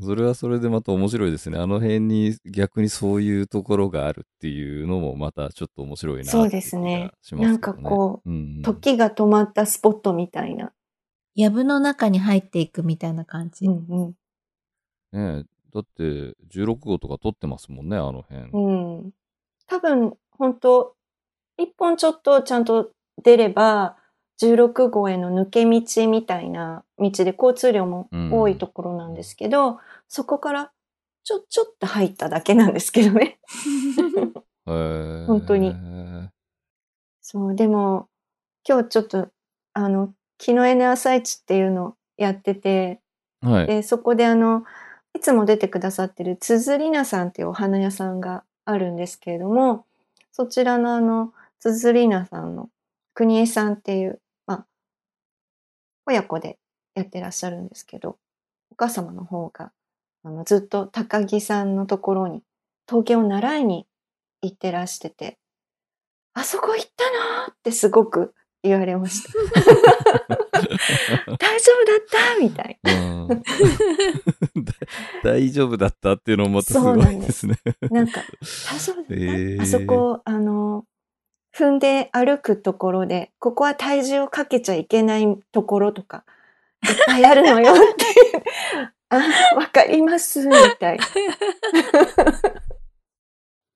[0.00, 1.58] それはそれでまた面白いですね。
[1.58, 7.82] あの辺に逆にそういうところがあるっていうのもまたちょっと面白いなっていそうですね気がしますけどね。
[7.82, 10.72] なんかこう、ん、時が止まったスポットみたいな。
[11.34, 13.66] 藪の中に入っていくみたいな感じ。
[13.66, 14.08] うんうん。
[15.12, 15.44] ねえ
[15.74, 18.50] だって16号とか撮ってますもんね、あの辺。
[18.52, 18.70] う
[19.06, 19.10] ん。
[19.66, 20.94] 多分、本当
[21.58, 22.90] 一本ちょっとちゃんと
[23.22, 23.97] 出れば、
[24.40, 30.72] 16号への抜け道みたいな道で交通量も多いところなんですけど、そこから
[31.24, 33.38] ちょ、ちょっと入っただけなんですけどね。
[34.64, 35.74] 本当に
[37.20, 38.08] そう、でも、
[38.66, 39.28] 今日ちょっと、
[39.74, 43.00] あの、木のエネ朝市っていうのをやってて、
[43.42, 43.66] はい。
[43.66, 44.64] で、そこであの、
[45.14, 49.84] いつも出てくださってるつづりなさんっていうお花屋さんがあるんですけれども、
[50.32, 52.70] そちらのあの、つづりなさんの
[53.14, 54.27] 国枝さんっていう、まあ、
[56.08, 56.58] 親子で
[56.94, 58.18] やってらっしゃるんですけど、
[58.72, 59.72] お母様の方が、
[60.24, 62.42] あの、ずっと高木さんのところに
[62.86, 63.86] 陶芸を習いに
[64.42, 65.38] 行ってらしてて、
[66.34, 67.52] あそこ行ったの？
[67.52, 69.32] ってすごく言われました。
[71.38, 72.38] 大丈夫だった？
[72.40, 73.28] みたいうん。
[74.64, 74.72] だ
[75.22, 76.12] 大丈夫だった？
[76.14, 77.56] っていうのもまたすごいですね。
[77.90, 78.02] な。
[78.02, 78.22] なんか、
[78.70, 79.62] 大丈夫だった、 へー。
[79.62, 80.84] あそこ、あの、
[81.58, 86.24] 踏んで歩くところで、ここは体重をかけちゃいけないところとか、
[86.88, 88.04] いっぱいあるのよって。
[89.10, 89.16] あ、
[89.56, 91.04] わかります、みたいな。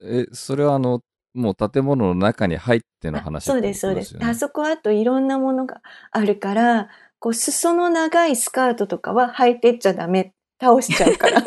[0.05, 1.01] え、それはあの、
[1.35, 4.17] もう建物の中に入っての話そうです、そうです。
[4.21, 10.35] あそこはあといろんなものがあるから、こう、裾の長いスカートとかは履いてっちゃダメ。
[10.61, 11.43] 倒しちゃうから。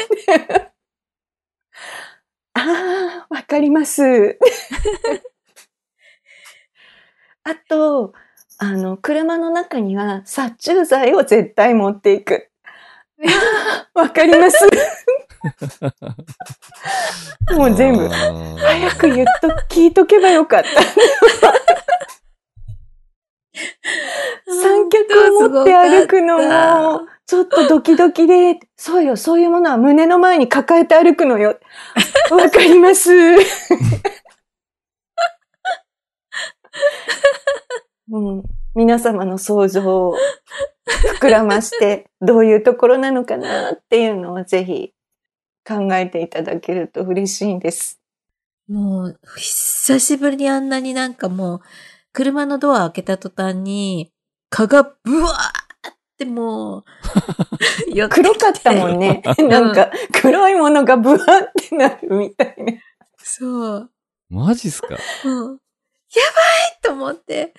[2.54, 4.38] ああ、わかります。
[7.48, 8.14] あと、
[8.58, 12.50] あの、車の中には殺虫剤を絶対持っていく。
[13.94, 14.66] わかります？
[17.56, 18.10] もう全部。
[18.10, 20.70] 早く言っと、聞いとけばよかった。
[24.48, 31.60] 三脚を持って歩くのも、ちょっとドキドキで、そうよ、そういうものは胸の前に抱えて歩くのよ。
[32.32, 33.12] わかります？
[38.12, 38.44] うん、
[38.76, 40.16] 皆様の想像を
[41.20, 44.94] 膨らまして、どういうところなのかなっていうのをぜひ
[45.68, 48.00] 考えていただけると嬉しいんです。
[48.68, 51.60] もう、久しぶりにあんなになんかもう、
[52.14, 54.12] 車のドア開けた途端に、
[54.50, 56.84] 蚊がブワーってもう、
[58.10, 59.22] 黒かったもんね。
[59.40, 62.74] なんか黒いものがブワーってなるみたいな。
[63.18, 63.92] そう。
[64.30, 64.98] マジっすか？
[66.16, 66.42] やば
[66.78, 67.54] いと思って。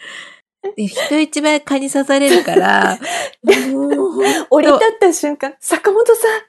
[0.76, 2.98] で人一倍蚊に刺されるから、
[4.50, 6.40] 降り立った瞬間、坂本さん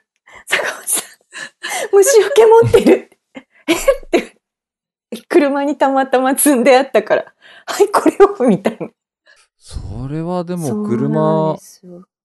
[0.47, 3.11] 坂本さん虫除け持ってる
[3.67, 3.77] えっ
[4.09, 4.37] て、
[5.27, 7.33] 車にたまたま積んであったから、
[7.65, 8.89] はい、これを、みたいな。
[9.57, 11.57] それはでも車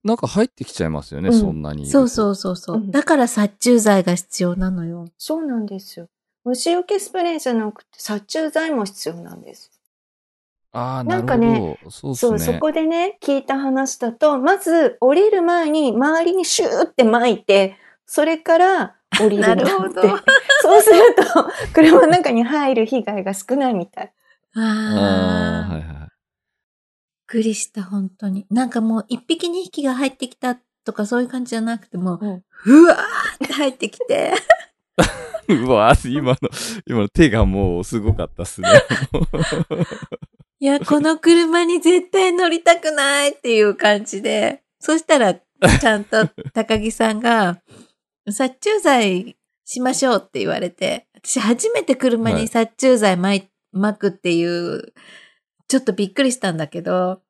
[0.04, 1.86] なんか入ってきちゃいますよね、うんそんなに。
[1.86, 2.76] そうそうそうそう。
[2.76, 5.06] うんだから殺虫剤が必要なのよ。
[5.18, 6.08] そうなんですよ。
[6.44, 9.70] 虫除けスプレーじゃなくて殺虫剤も必要なんです。
[10.72, 11.28] ああ、ななんるほど。
[11.28, 12.38] かねそうそう、ね。
[12.38, 17.76] そこでね、聞いた話だと、まず降りる前に周りにシューって巻いて、
[18.06, 19.62] それから降りるんだって。
[19.64, 20.02] なるほど
[20.62, 21.22] そうすると、
[21.74, 24.12] 車の中に入る被害が少ないみたい。
[24.54, 25.96] ああはいはい。
[25.96, 26.08] びっ
[27.26, 28.46] くりした、本当に。
[28.50, 34.34] なんかもう一匹二匹が入ってきたとかそういう感じじゃなくてもうんう、うわーって入ってきて、
[35.64, 36.38] うわ今の、
[36.86, 38.68] 今の手がもうすごかったっすね。
[40.60, 47.62] いや、この車に絶対乗りたくないっていう感じで、そしたら、ちゃんと 高木さんが、
[48.30, 54.92] 殺虫剤しましょうって言われて、私初めて車に殺虫剤巻巻くっていう、
[55.68, 57.22] ちょっとびっくりしたんだけど、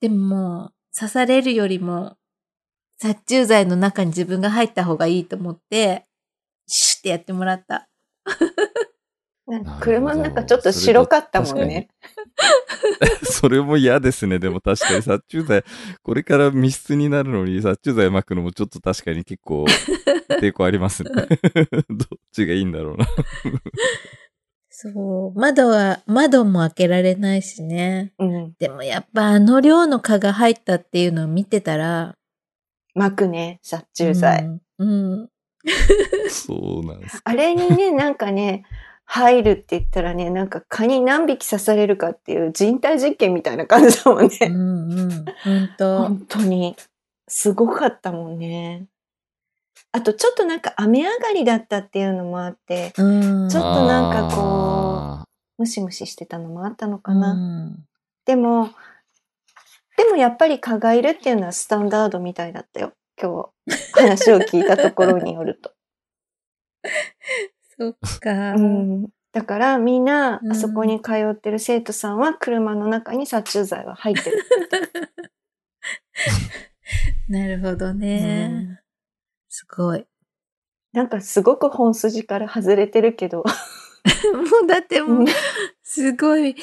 [0.00, 2.16] でも刺されるよりも
[2.98, 6.05] 殺虫剤の中に自分が入った方がいいと思って、
[7.06, 7.88] シュッてやってもらった。
[9.80, 11.88] 車の中ちょっと白かったもんね。
[13.22, 14.40] それも嫌ですね。
[14.40, 15.64] でも確かに殺虫剤、
[16.02, 19.64] これから密室になるのに殺虫剤巻くのもちょっと確かに結構
[20.40, 21.10] 抵抗ありますね。
[21.14, 21.28] どっ
[22.32, 23.06] ちがいいんだろうな。
[24.68, 25.38] そう。
[25.38, 28.12] 窓は、窓も開けられないしね。
[28.18, 28.54] うん。
[28.58, 32.16] でもやっぱあの量の蚊が入ったっていうのを見てたら、
[32.94, 34.44] 巻くね、殺虫剤。
[34.78, 34.88] うん。
[34.88, 35.28] うん。
[36.30, 37.20] そうなんです。
[37.24, 38.64] あれにね、なんかね、
[39.04, 44.48] 入るって言ったらね、なんか蚊に何匹刺されるかっていう人体実験みたいな感じだもんうね。
[44.48, 45.24] んうん。
[45.44, 46.76] 本当本当に。
[47.28, 48.86] すごかったもんね。
[49.92, 53.48] あとちょっとなんか雨上がりだったっていうのもあって、うん。
[53.48, 55.24] ちょっとなんかこうあ
[55.58, 57.32] ムシムシしてたのもあったのかうな。
[57.34, 57.76] ん
[58.24, 58.70] でも、
[59.96, 62.92] でもやっぱり蚊がいるっていうのはスタンダードみたいだったよ。
[63.20, 65.72] 今日話を聞いたところによると。
[67.78, 68.54] そっか。
[68.54, 74.44] うん、だからみんなうんあそこに通ってる生徒さんは車の中に殺虫剤は入ってる。
[77.28, 78.80] なるほどね。
[79.48, 80.06] すごい。
[80.92, 83.44] なんかすごく本筋から外れてるけど。
[84.32, 85.26] もうだってもう、
[85.82, 86.56] すごい、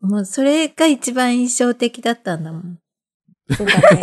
[0.00, 2.78] もうそれが一番印象的だったんだもん。
[3.56, 4.00] そうだね。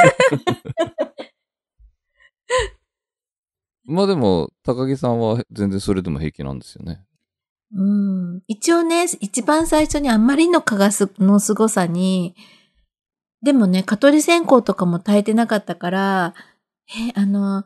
[3.86, 7.02] まあでも、高木さんは全然それでも平気なんですよね。
[7.74, 8.42] うん。
[8.48, 12.36] 一応ね、一番最初にあまりの蚊がすの凄さに、
[13.42, 16.34] でもね、蚊取り線香とかも炊いてなかったから、
[16.90, 17.64] え、あの、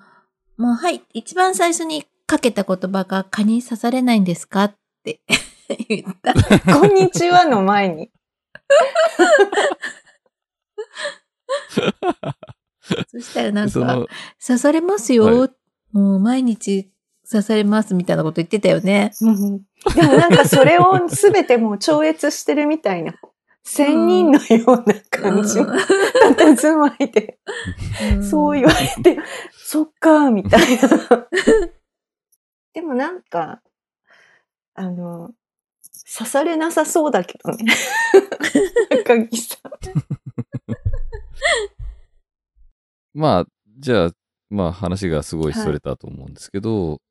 [0.57, 5.19] もうはい、一番最初にかけた言葉が蚊に刺されないんですかって
[5.89, 6.33] 言った。
[6.79, 8.09] こんにちはの前に。
[13.11, 14.05] そしたらなんか、
[14.45, 15.49] 刺されますよ、は
[15.91, 16.91] もう毎日
[17.29, 19.11] 刺されますみたいなこと言ってたよね。
[19.21, 19.61] うん
[19.93, 23.13] でもなんかそれをすべてもう超越してるみたいな。
[23.67, 25.73] 仙人のような感じの
[26.37, 27.39] 佇まいで、
[28.13, 29.19] うんそう言われて、
[29.57, 31.27] そっか、みたいな。
[32.73, 33.63] でもなんか、
[34.75, 35.31] あの、
[36.15, 37.65] 刺されなさそうだけどね。
[39.03, 39.71] 高木さん。
[43.15, 43.45] まあ、
[43.79, 44.11] じゃあ、
[44.49, 47.01] まあ話がすごいそれたと思うんですけど、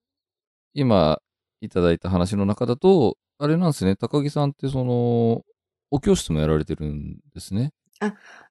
[0.74, 1.18] 今
[1.60, 5.42] いただいた話の中だと、あれなんですね、高木さんってその、
[5.90, 7.72] お教室もやられてるんですね。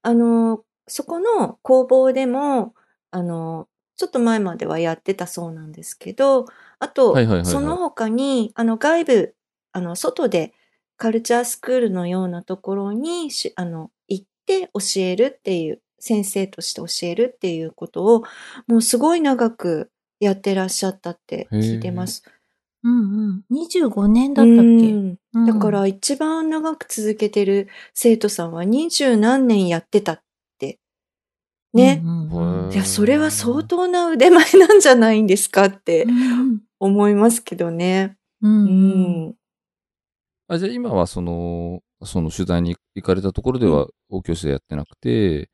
[0.01, 2.73] あの、そこの工房でも、
[3.11, 6.47] あの、ちょっと前まではやってたそうなんですけど、
[6.79, 9.35] あと、はいはいはいはいその他に、あの、外部、
[9.73, 10.53] あの、外で
[10.97, 18.23] カルチャースクールのようなところにし、あの、行って教えるっていう、先生として教えるっていうことを、
[18.67, 19.89] もうすごい長く
[20.19, 22.23] やってらっしゃったって聞いてます。
[22.83, 23.55] うんうん。
[23.55, 30.21] 25年だったっけ、うんうんだから一番長く続けてる生徒さんは二十何年やってたっ
[30.59, 30.77] て。
[31.73, 32.01] ね。
[32.03, 38.17] うんうんうんいや、それは相当な腕前なんじゃないんですかってうん思いますけどね。
[38.41, 39.35] ううんうんん。
[40.49, 45.52] あじゃあ今はその、その取材に行かれたところでは、お教室でやってなくて、今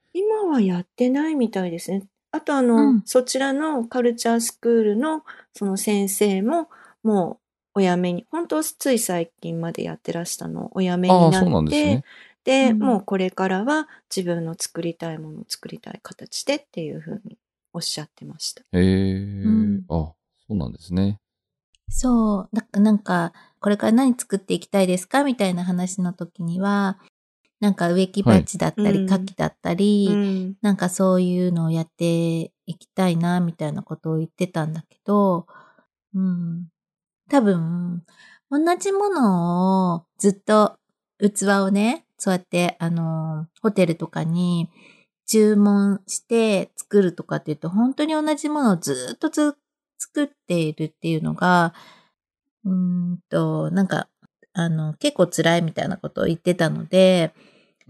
[0.49, 2.03] はやってないみたいですね。
[2.31, 5.23] あとあの、うんそちらのカルチャースクールの
[5.53, 6.69] その先生も
[7.03, 7.39] も
[7.75, 12.03] うお辞めに、本当つい最近までやってらしたのをお辞めになって、ですね。
[12.43, 17.37] で、うんもうこれからは自分の作りたいものを作りたい形でっていうふうに
[17.73, 18.63] おっしゃってました。
[18.73, 20.15] へえ、んあ、そ
[20.49, 21.19] うなんですね。
[21.89, 22.79] そう。
[22.79, 25.23] なんか、これから何作っていきたいですか？
[25.23, 26.99] みたいな話の時には、
[27.59, 30.57] なんか植木鉢だったり、牡蠣だったり、うん。
[30.61, 35.45] なんかそういうのをやっていきたいな、みたいなことを言ってたんだけど、
[36.15, 36.67] うん。
[37.29, 38.03] 多分、
[38.49, 40.77] 同じものをずっと
[41.19, 44.69] 器をね、そうやって、あの、ホテルとかに
[45.27, 49.55] 注文して作るとかっていうと、本当に同じものをずっとず
[49.99, 51.73] 作っているっていうのが、
[52.65, 54.07] うーんと、なんか、
[54.63, 57.33] あの、結構辛いみたいなことを言ってたので、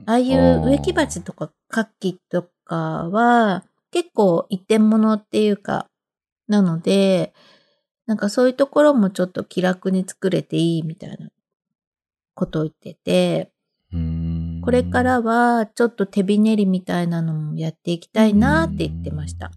[0.06, 5.88] ああいう植木鉢とか牡蠣とかは結構一点物っていうか、
[6.48, 7.34] なので、
[8.06, 11.30] なんかそういうところもちょっと気楽に作れていいみたいな
[12.34, 13.52] ことを言ってて、
[14.64, 19.52] これからはちょっと手びねりみたいなのもやっていきたいなって言ってました。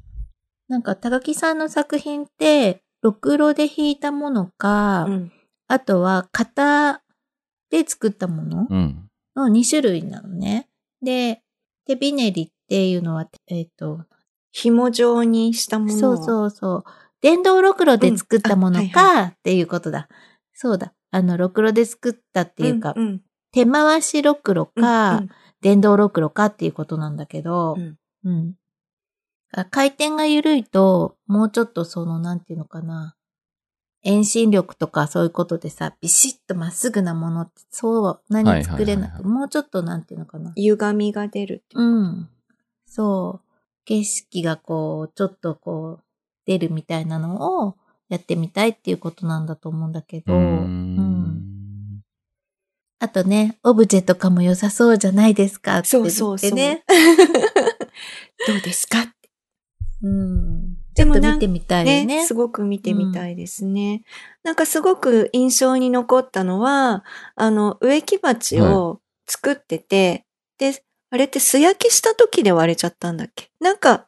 [0.69, 5.33] なんか高木さんの作品ってろくろで引いたものか、うん。
[5.69, 7.02] あとは型
[7.73, 9.09] で作ったものうん。
[9.35, 10.69] の2種類なのね。
[11.03, 11.43] で、
[11.87, 14.05] 手びねりっていうのは、えっ、と、
[14.53, 15.99] 紐状にしたものを。
[15.99, 16.85] そうそうそう。
[17.23, 20.09] 電動ろくろで作ったものうんっていうことだ。
[20.53, 20.93] そうだ。
[21.11, 23.21] あの、ろくろで作ったっていうか、うんうん
[23.55, 28.55] 手回しろくろか、うん電動ろくろかっていうことなんだけど、うんうん。
[29.53, 33.15] あ回転が緩いと、もうちょっとその、なんていうのかな。
[34.05, 40.53] 遠心力とかそういうことでさ、ビシッとまっすぐなものって、そう、何作れなく、もうちょっとなんていうのかな。
[40.57, 42.29] 歪みが出るううん。
[42.87, 43.49] そう。
[43.85, 46.05] 景色がこう、ちょっとこう、
[46.47, 47.77] 出るみたいなのを
[48.09, 52.03] やってみたいっていうことなんだと思うんだけど、うーうんん。
[52.99, 56.51] あとね、オブジェとかも良さそうじゃないですかって言そうそうそう。
[56.51, 56.85] ってね。
[58.49, 59.13] どうですか
[60.03, 60.62] うん。
[60.95, 62.05] でもなんちょっと見てみたいよね。
[62.05, 64.03] ね、すごく見てみたいですね。
[64.43, 70.27] なんかすごく印象に残ったのは、あの、植木鉢を作ってて、
[70.59, 73.51] で、あれって素焼きした時で割れちゃったんだっけ？
[73.61, 74.07] なんか、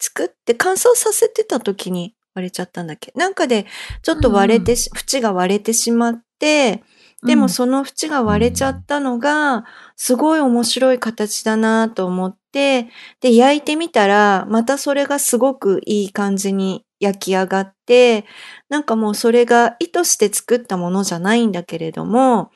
[0.00, 3.12] 作って乾燥させてた時に割れちゃったんだっけ？
[3.16, 3.66] なんかで、
[4.02, 6.82] ちょっと割れてし、縁が割れてしまって、
[7.26, 9.64] でもその縁が割れちゃったのが、
[9.96, 12.88] すごい面白い形だなと思って、
[13.20, 18.24] で、焼いてみたら、またそれがすごくいい感じに焼き上がって、
[18.68, 22.50] なんかもうそれが意図して作ったものじゃないんだけれども、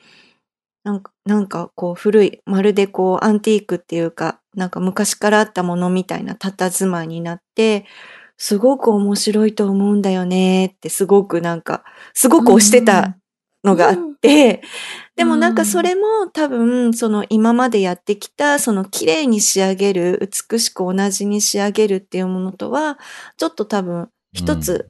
[0.83, 7.85] なんか、なんかこう古い、まるでこうアンティークっていうか、なんか昔からあったものみたいな佇まいになって、
[8.37, 11.83] すごく面白いと思うんだよねってすごくなんか、
[12.13, 13.17] すごく押してた
[13.63, 14.63] のがあってて、
[15.15, 22.97] でもなんかそれも多分その今までやってきたその綺麗に仕上げる、美しく同じに仕上げるっていうものとは、
[23.37, 24.89] ちょっと多分一つ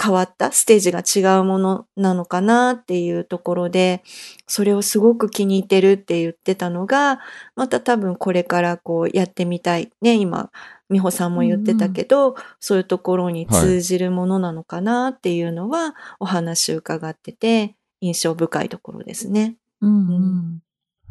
[0.00, 4.02] 変わったステージが違うものなのかなっていうところで、
[4.46, 7.18] それをすごく気に入ってるって言ってたのが、
[7.56, 9.90] また多分これからこうやってみたい。
[10.00, 10.50] ね、今、
[10.88, 19.56] 美穂さんも言ってたけど、そういうところに通じるものなのかなっていうのは、お話伺ってて、印象深いところですね。
[19.80, 20.62] うんうん。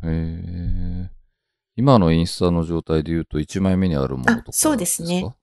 [0.03, 1.09] へえ。
[1.75, 5.35] 今のインスタの状態で言うと1枚目にあるものとかあそうですね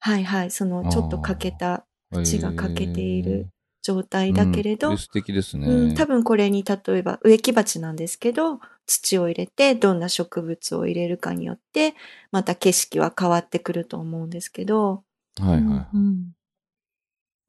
[0.00, 0.50] はいはい。
[0.50, 3.48] そのちょっと欠けた縁が欠けている
[3.82, 5.66] 状態だけれど、うん素敵ですね。
[5.66, 11.94] うん、多分これに例えば植木鉢なんですけど、土を入れてどんな植物を入れるかによって、
[12.30, 15.02] また景色は変わってくると思うんですけど、
[15.40, 15.96] はいはい。
[15.96, 16.32] うん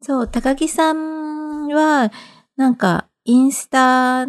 [0.02, 2.12] そう、高木さんは、
[2.56, 4.26] なんか、インスタ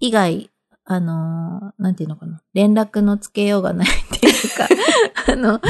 [0.00, 0.50] 以外、
[0.84, 4.68] あの、なんていうのかな、連絡のつけようがないっていうか、
[5.32, 5.60] あの、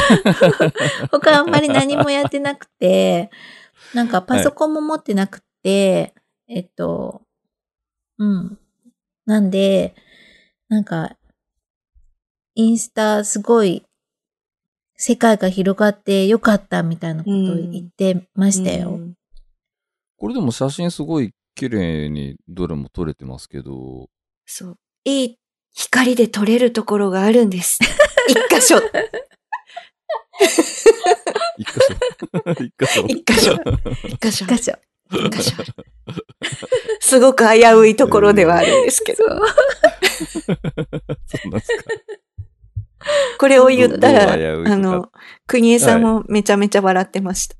[1.10, 3.30] 他あんまり何もやってなくて、
[3.94, 6.14] なんかパソコンも持ってなくて、
[6.48, 7.22] えっと、
[8.18, 8.58] うん。
[9.26, 9.94] なんで、
[10.68, 11.16] なんか、
[12.54, 13.84] インスタすごい
[14.96, 18.90] 世界が広がってよかったみたいなことを言ってましたよ。
[18.90, 19.14] うん
[20.20, 24.08] これでも写真すごい綺麗にどれも撮れてますけど、
[24.46, 24.78] そう。
[25.04, 25.38] いい
[25.74, 27.80] 光で撮れるところがあるんです。
[28.30, 28.80] 一箇所。
[31.58, 31.72] 一箇
[32.86, 33.04] 所。
[33.08, 33.26] 一箇所。
[33.26, 33.54] 一箇所。
[34.06, 34.46] 一箇所。
[34.46, 34.78] 箇所。
[35.10, 35.56] 一箇所。
[37.00, 39.24] すごく危ういところではあるんですけど。
[39.26, 39.40] そう。
[41.50, 41.82] なんですか。
[43.38, 44.36] これを言ったら、あ
[44.76, 45.10] の、
[45.48, 47.56] 国枝さんもめちゃめちゃ笑ってました。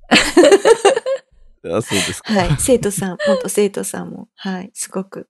[1.65, 2.33] あ、そうですか。
[2.33, 2.57] はい。
[2.59, 4.71] 生徒さん、 元生徒さんも、はい。
[4.75, 5.29] すごく。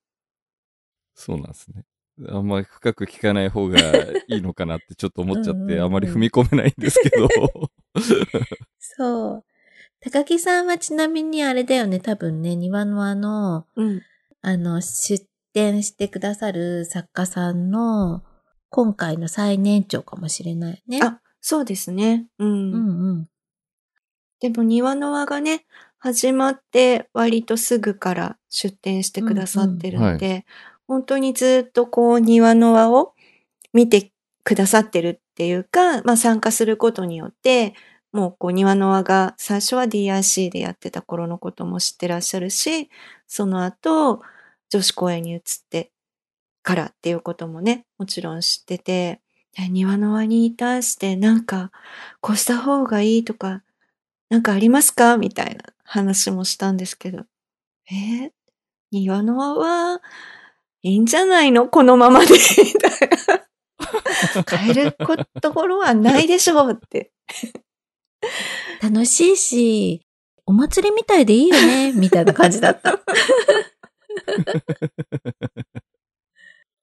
[1.15, 1.85] そうなんですね。
[2.29, 3.79] あんまり深く聞かない方が
[4.27, 7.29] いいのかなってちょっと思っちゃって、うんうんうんあまり踏み込めないんですけど。
[8.79, 9.45] そう。
[10.01, 14.03] 高木さんはちなみにあれだよね、多分ね、庭のあの、うん。
[14.43, 18.23] あの、出展してくださる作家さんの
[18.71, 21.01] 今回の最年長かもしれないね。
[21.03, 22.29] あ、そうですね。
[22.39, 22.49] うん。
[22.49, 23.29] うんうん。
[24.41, 25.67] でも庭の輪がね、
[25.99, 30.47] 始まって割とすぐから出展してくださってるので、
[30.87, 33.15] 本当にずっとこう庭の輪を
[33.73, 34.13] 見て
[34.45, 37.75] くださってるっていうか、まあ参加することによって、
[38.13, 42.89] もうこう庭の輪が最初は DIC でやってた頃のことも知ってらっしゃるし、
[43.27, 44.23] その後
[44.71, 45.91] 女子公園に移って
[46.63, 49.21] からっていうこともね、もちろん知ってて、
[49.57, 51.71] で庭の輪に対してなんか
[52.21, 53.63] こうした方がいいとか、
[54.31, 55.19] なんかありますか？
[55.19, 57.25] みたいな話もしたんですけど。
[57.91, 58.31] えー
[58.91, 60.01] 庭の輪は
[60.83, 61.69] いいんじゃないの？
[61.69, 62.29] このままで。
[64.49, 67.13] 変えることころはないでしょうって。
[68.83, 70.07] 楽しいし、
[70.47, 72.95] お祭りみたいでいいよね、 みたいな感じだった。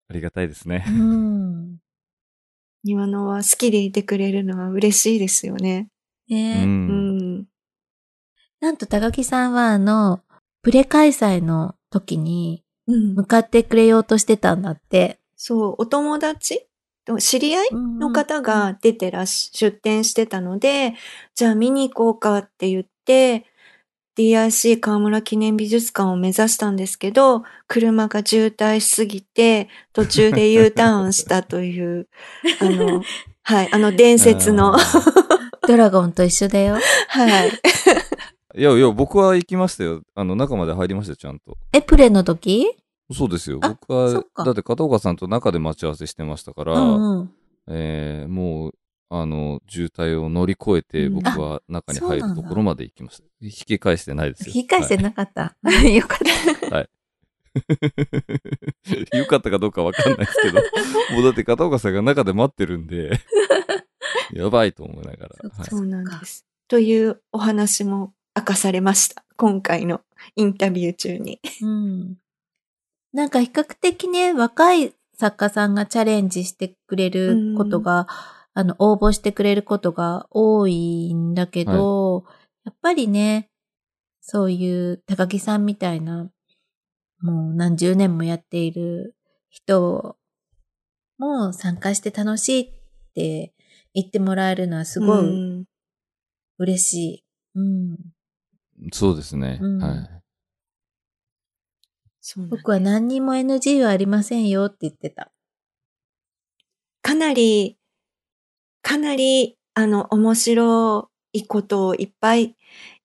[0.08, 0.92] ありがたいですねう。
[0.92, 1.80] ん。
[2.84, 5.88] 庭野は好きでいてくれるのは嬉しいですよね。
[6.30, 6.34] う。
[6.34, 6.90] ねうんん。
[8.66, 10.22] なんと高木さんはあの、
[10.64, 13.26] プレ開催の時にうん向。
[13.26, 15.20] かってくれようとしてたんだって。
[15.36, 16.66] そう、お友達？
[17.20, 17.70] 知り合い？
[17.72, 20.96] の方が出てらし、出店してたので、
[21.36, 23.46] じゃあ見に行こうかって言って、
[24.18, 32.08] DIC 河村記念美術館を目指したんですけど、車が渋滞しすぎて、途中で U ターンしたという、
[32.60, 33.04] あの、
[33.44, 34.80] はい、あの伝説の、あ
[35.68, 36.78] ドラゴンと一緒だよ。
[37.10, 37.52] はい。
[38.58, 40.02] いやいや、僕は行きましたよ。
[40.16, 41.58] あの、中まで入りましたよ、ちゃんと。
[41.74, 42.66] え、プレの時？
[43.12, 43.60] そうですよ。
[43.62, 47.32] あ僕はだって片岡さんと中で待ち合わせしてましたから、うんうん。
[47.68, 48.74] えーもう、
[49.10, 53.24] あの、渋滞を乗り越えて、うん僕は中に入るところまで行きました。
[53.42, 54.54] 引き返してないですよ。
[54.56, 55.56] 引き返してなかった。
[55.88, 56.76] よかった。
[56.76, 56.90] はい。
[59.18, 60.62] よかったかどうかわかんないですけど、
[61.16, 63.20] もうだって片岡さんが中で待ってるんで、
[64.34, 65.36] やばいと思いながら。
[65.42, 66.46] そはいそうなんです。
[66.68, 69.24] というお話も明かされました。
[69.38, 70.02] 今回の
[70.36, 71.40] インタビュー中に。
[71.62, 72.18] うん。
[73.14, 78.08] なんか比較的ね、若い作家さんがチャレンジしてくれることが、
[78.54, 82.26] あの、応募してくれることが多いんだけど、
[82.66, 83.50] やっぱりね、
[84.20, 86.30] そういう高木さんみたいな、
[87.22, 89.16] もう何十年もやっている
[89.50, 90.18] 人
[91.18, 92.74] も参加して楽しいっ
[93.14, 93.54] て
[93.94, 95.66] 言ってもらえるのはすごういん
[96.58, 97.24] 嬉しい。
[97.56, 98.15] うん。
[98.92, 99.60] そうですね。
[99.62, 100.10] うんはい。
[102.50, 105.32] 僕は何にも NG はありませんよって言ってた。
[107.04, 107.78] かなり、
[108.82, 112.56] かなり、あの、面白いことをいっぱい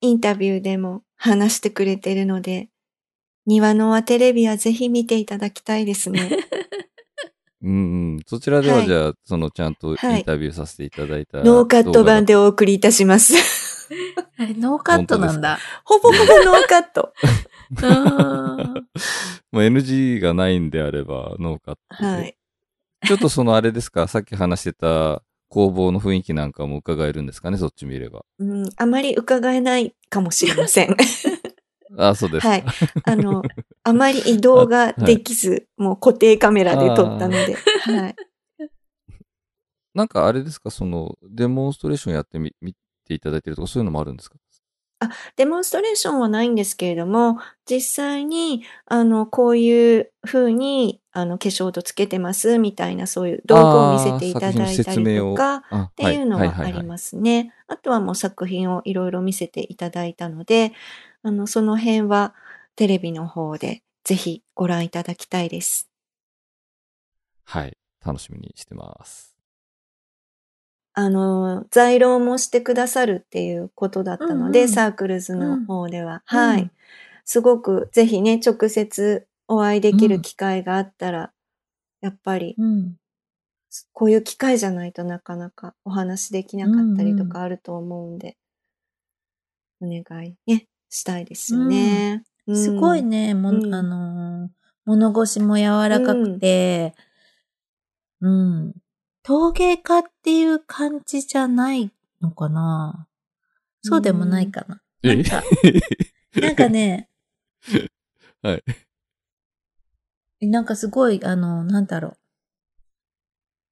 [0.01, 2.71] インタビューでも話してくれてるので、
[3.45, 6.39] 庭の輪テレビはぜひ見ていただきたいですね。
[7.63, 8.21] うんうん。
[8.27, 12.33] そちらでははいじゃあ、そのちゃんとはいインタビューさせていただいた、ノーカット版で。
[12.33, 13.35] でお送りいたします。
[14.39, 15.59] あれ、ノーカットなんだ。
[15.85, 17.13] ほぼほぼノーカット。
[17.81, 18.83] ま
[19.53, 22.07] あ、NG がないんであれば、ノーカットで。
[22.07, 22.37] はい。
[23.07, 28.25] ちょっとそのあれですか、 さっき話してた工房の雰囲気なんかも伺えるんですかね、そっち見れば。
[28.39, 30.97] うん、あまり伺えないかもしれません。
[31.99, 32.51] あ、そうですか。
[32.51, 32.65] はい。
[33.05, 33.43] あの、
[33.83, 38.17] あまり移動ができず、もう固定カメラで撮ったので、はい。
[39.93, 42.77] なんかあれですか、その、デモンストレーションやってみ、見
[43.11, 44.37] ていただいてるとか、そういうのもあるんですか？
[45.37, 47.39] デモンストレーションはないんですけれども、
[47.69, 56.83] 実際に、あの、こういう風に、あの、化粧とつけてます、みたいな、そういう道具を見せていただいたりとか、あっていうのはありす。
[56.85, 57.53] ますね。
[57.67, 60.73] あとはもう作品をいろいろ見せていただいたので、
[61.23, 62.35] あの、その辺は
[62.77, 65.89] テレビの方でぜひご覧いただきたいです。
[67.47, 67.77] はい。
[68.05, 69.30] 楽しみにしてます。
[71.01, 76.23] あの、在廊もしてくださるっていうことだったので、うんうんサークルズの方では。
[76.31, 76.63] うんはい。
[76.63, 76.71] うん
[77.25, 81.33] すごくぜひね、直接お会いできる機会があったら、
[82.01, 82.97] やっぱり、うん。
[83.93, 88.37] こういう機会じゃないとなかなかお話できなかったりとかあると思うんで、
[89.81, 92.25] お願いね、したいですよね。
[92.49, 93.03] うんすごい。
[93.05, 94.49] ね、も、うんあのー
[94.87, 96.97] 物腰も柔らかくて、
[98.21, 98.75] うん。
[99.23, 101.91] 陶芸家っていう感じじゃない
[102.21, 103.07] のかな？
[103.83, 104.81] そうでもないかな。
[105.03, 105.43] えなんか、
[106.41, 107.09] なんかね、
[108.43, 108.61] は
[110.41, 110.47] い。
[110.47, 112.17] なんかすごい、あの、なんだろう。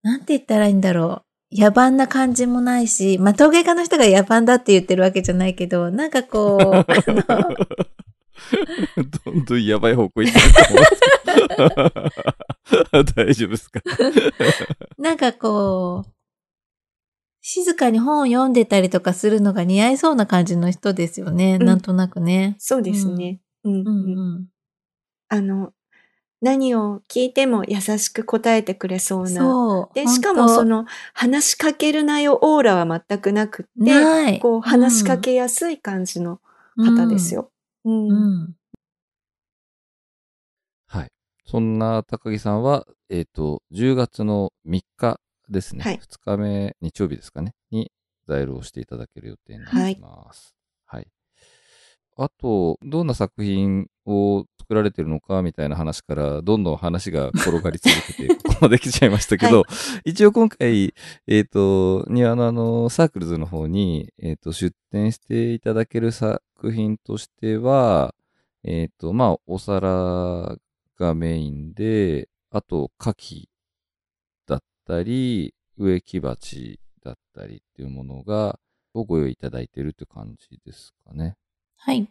[0.02, 1.60] なんて言ったらいいんだろう。
[1.60, 7.56] 野蛮な感じもないし、まあ、陶芸家の人が野蛮だって言ってるわけじゃないけど、なんかこう、 あの、
[9.24, 13.14] どんどんやばい方向行ってると思います。
[13.16, 13.80] 大丈夫ですか？
[14.98, 16.10] なんかこう、
[17.40, 21.56] 静かに本を読んでたりとかするのが似合いそうな感じの人ですよね。
[21.60, 22.56] うんなんとなくね。
[22.58, 23.40] そうですね。
[23.64, 23.90] うんうんう
[24.40, 24.46] ん。
[25.28, 25.72] あの、
[26.40, 29.28] 何を聞いても優しく答えてくれそうな。
[29.28, 29.94] そう。
[29.94, 34.38] で、しかもその、の話しかけるなよオーラは全くなくって。
[34.40, 36.40] こう話しかけやすい感じの
[36.76, 37.50] 方ですよ。
[37.88, 38.12] うんうん。
[38.12, 38.54] うん。
[40.86, 41.10] はい。
[41.46, 45.84] そんな高木さんは、えっ、と、10月の3日ですね。
[45.84, 47.54] はい2日目、日曜日ですかね。
[47.70, 47.90] に、
[48.26, 50.54] 在庫をしていただける予定になっています。
[50.84, 51.08] はい。
[52.18, 59.64] あと、どんな作品を作られてるのかみたいな話から、どんどん話が転がり続けて、 ここまで来ちゃいましたけど、
[60.04, 60.92] 一応今回、
[61.26, 68.14] えっ、と、庭のあの、サークルズの方に、えっ、と、出展していただける作品としては、
[68.62, 70.58] えっ、と、まあ、お皿
[70.98, 73.44] がメインで、あと、牡蠣
[74.46, 78.60] だったり、植木鉢だったりっていうものが、
[78.92, 81.36] をご用意いただいてるって感じですかね。
[81.76, 82.10] はい。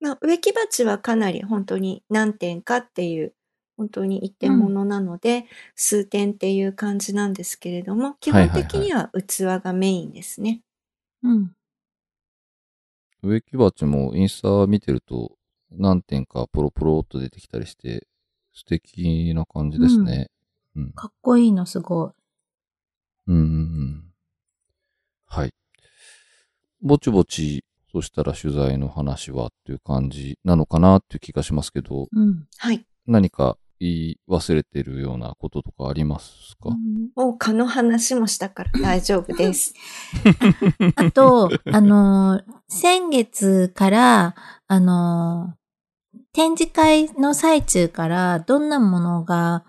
[0.00, 3.34] まあ、植木鉢はかなり本当に何点かっていう、
[3.76, 10.62] 本当に一点物なので、数点っていう感じなんですけれども、基本的には器がメインですね。
[11.22, 11.52] うん。
[13.22, 15.32] 植木鉢もインスタ見てると
[15.70, 18.06] 何点かポロポロっと出てきたりして
[18.52, 20.28] 素敵な感じですね。
[20.76, 20.92] うん。
[20.92, 22.10] かっこいいのすごい。
[23.26, 24.04] うんうんうん。
[25.26, 25.52] はい。
[26.80, 27.64] ぼちぼち、
[27.96, 32.44] そしたら取材の話はっていう感じなのかなっていう気がしますけど、うん。
[32.58, 32.84] はい。
[33.06, 36.76] 何か言い忘れてるようなこととかありますか、
[37.14, 39.72] もう蚊の話もしたから大丈夫です。
[40.96, 44.34] あと、あのー、先月から、
[44.68, 49.64] あのー、展示会の最中からどんなものが、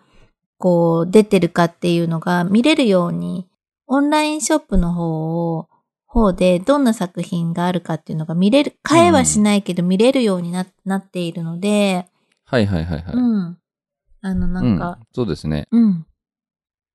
[0.58, 3.48] こう、出てるかっていうのが見れるように、
[3.86, 5.70] オンラインショップの方を、
[6.08, 12.08] 方でどんな作品があるかっていうのが見れる、買えはしないけど見れるようにななっているので、
[12.46, 13.14] はいはいはいはい。
[13.14, 13.58] うん。
[14.22, 15.68] あの、なんか、うん、そうですね。
[15.72, 16.06] うん。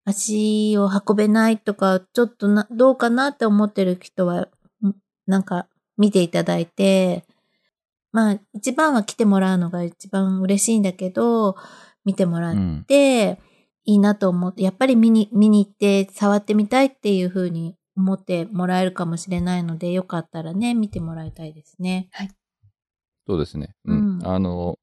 [0.04, 4.48] 足を運べないとか、ちょっとな、どうかなって思ってる人は、
[4.82, 4.94] ん
[5.26, 7.24] なんか見ていただいて、
[8.12, 11.56] まあ、一番は来てもらうのが一番嬉しいんだけど、
[12.04, 12.84] 見てもらっうん。
[12.88, 13.38] て、
[13.84, 22.08] いいなと思って、やっぱり見に、見に行って触ってみたいっていう風に思ってもらえるかもしれないので、よかったらね、見てもらいたいですね。
[23.26, 23.74] そうですね。
[23.84, 24.18] うん。
[24.18, 24.78] うんあの、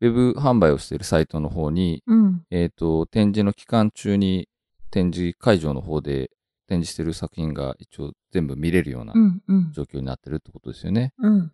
[0.00, 2.42] ウェブ販売をしているサイトの方に、うん。
[2.50, 4.48] えっ、と、展示の期間中に
[4.90, 6.30] 展示会場の方で
[6.66, 9.42] 展示している作品が一応全部見れるようなうん。
[9.46, 9.72] うん。
[9.72, 11.12] 状況になってるってことですよね。
[11.18, 11.52] うん。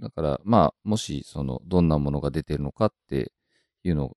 [0.00, 3.32] だから、まあ、もし、その、どんなものが出てるのかって
[3.84, 4.16] いうの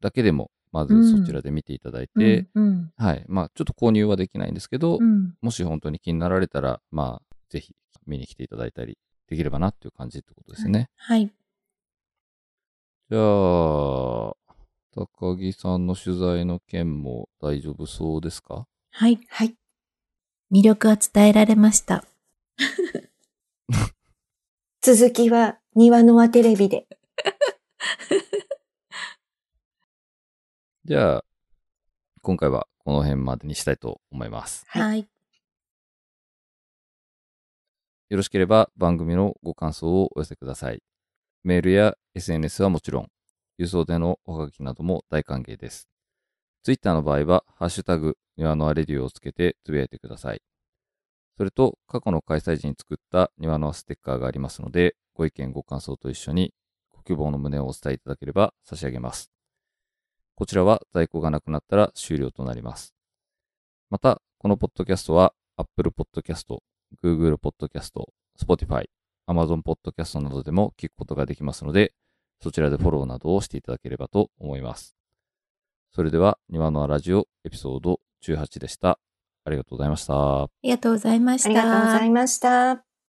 [0.00, 2.92] だけでも、まずそちらで見ていただいて、うん。
[2.96, 3.24] はい。
[3.28, 5.34] まあ、ちょっと購入はできないんですけど、うん。
[5.42, 7.74] もし本当に気になられたら、まあ、ぜひ
[8.06, 8.96] 見に来ていただいたり
[9.28, 10.88] できればなっていう感じってことですね。
[10.96, 11.30] はい。
[13.10, 13.22] じゃあ、
[14.94, 18.66] 高木さんの取材の件も大丈夫そうですか？
[18.90, 19.20] はい。
[19.28, 19.54] はい。
[20.50, 22.04] 魅力は伝えられました。
[24.82, 26.86] 続きは庭の輪テレビで。
[30.84, 31.24] じゃあ、
[32.22, 34.64] 今回はこの辺までにしたいと思います。
[34.66, 35.08] はいはい。
[38.10, 40.82] よろしければ番組のご感想をお寄せください。
[41.44, 43.06] メールや SNS はもちろん、
[43.60, 45.88] 郵送でのおはがきなども大歓迎です。
[46.64, 50.42] ツイッターの場合は、ハッシュタグ、庭のアレディオをつけてつぶやいてください。
[51.36, 56.52] それと、過去の開催時に作った庭のステッカーがありますので、ご意見ご感想と一緒に、
[56.90, 59.32] ご希望の旨をお伝えいただければ差し上げます。
[60.42, 62.96] こちらは在庫がなくなったら終了となります。
[63.90, 66.58] また、このポッドキャストは Apple Podcast、
[67.00, 67.92] Google Podcast、
[68.36, 68.86] Spotify、
[69.28, 71.92] Amazon Podcast などでも聞くことができますので、
[72.42, 74.96] そちらでフォローなどをしていただければと思います。
[75.94, 78.98] それでは、庭のラジオエピソード18でした。
[79.44, 80.42] ありがとうございました。
[80.42, 81.50] ありがとうございました。
[81.50, 82.91] ありがとうございました。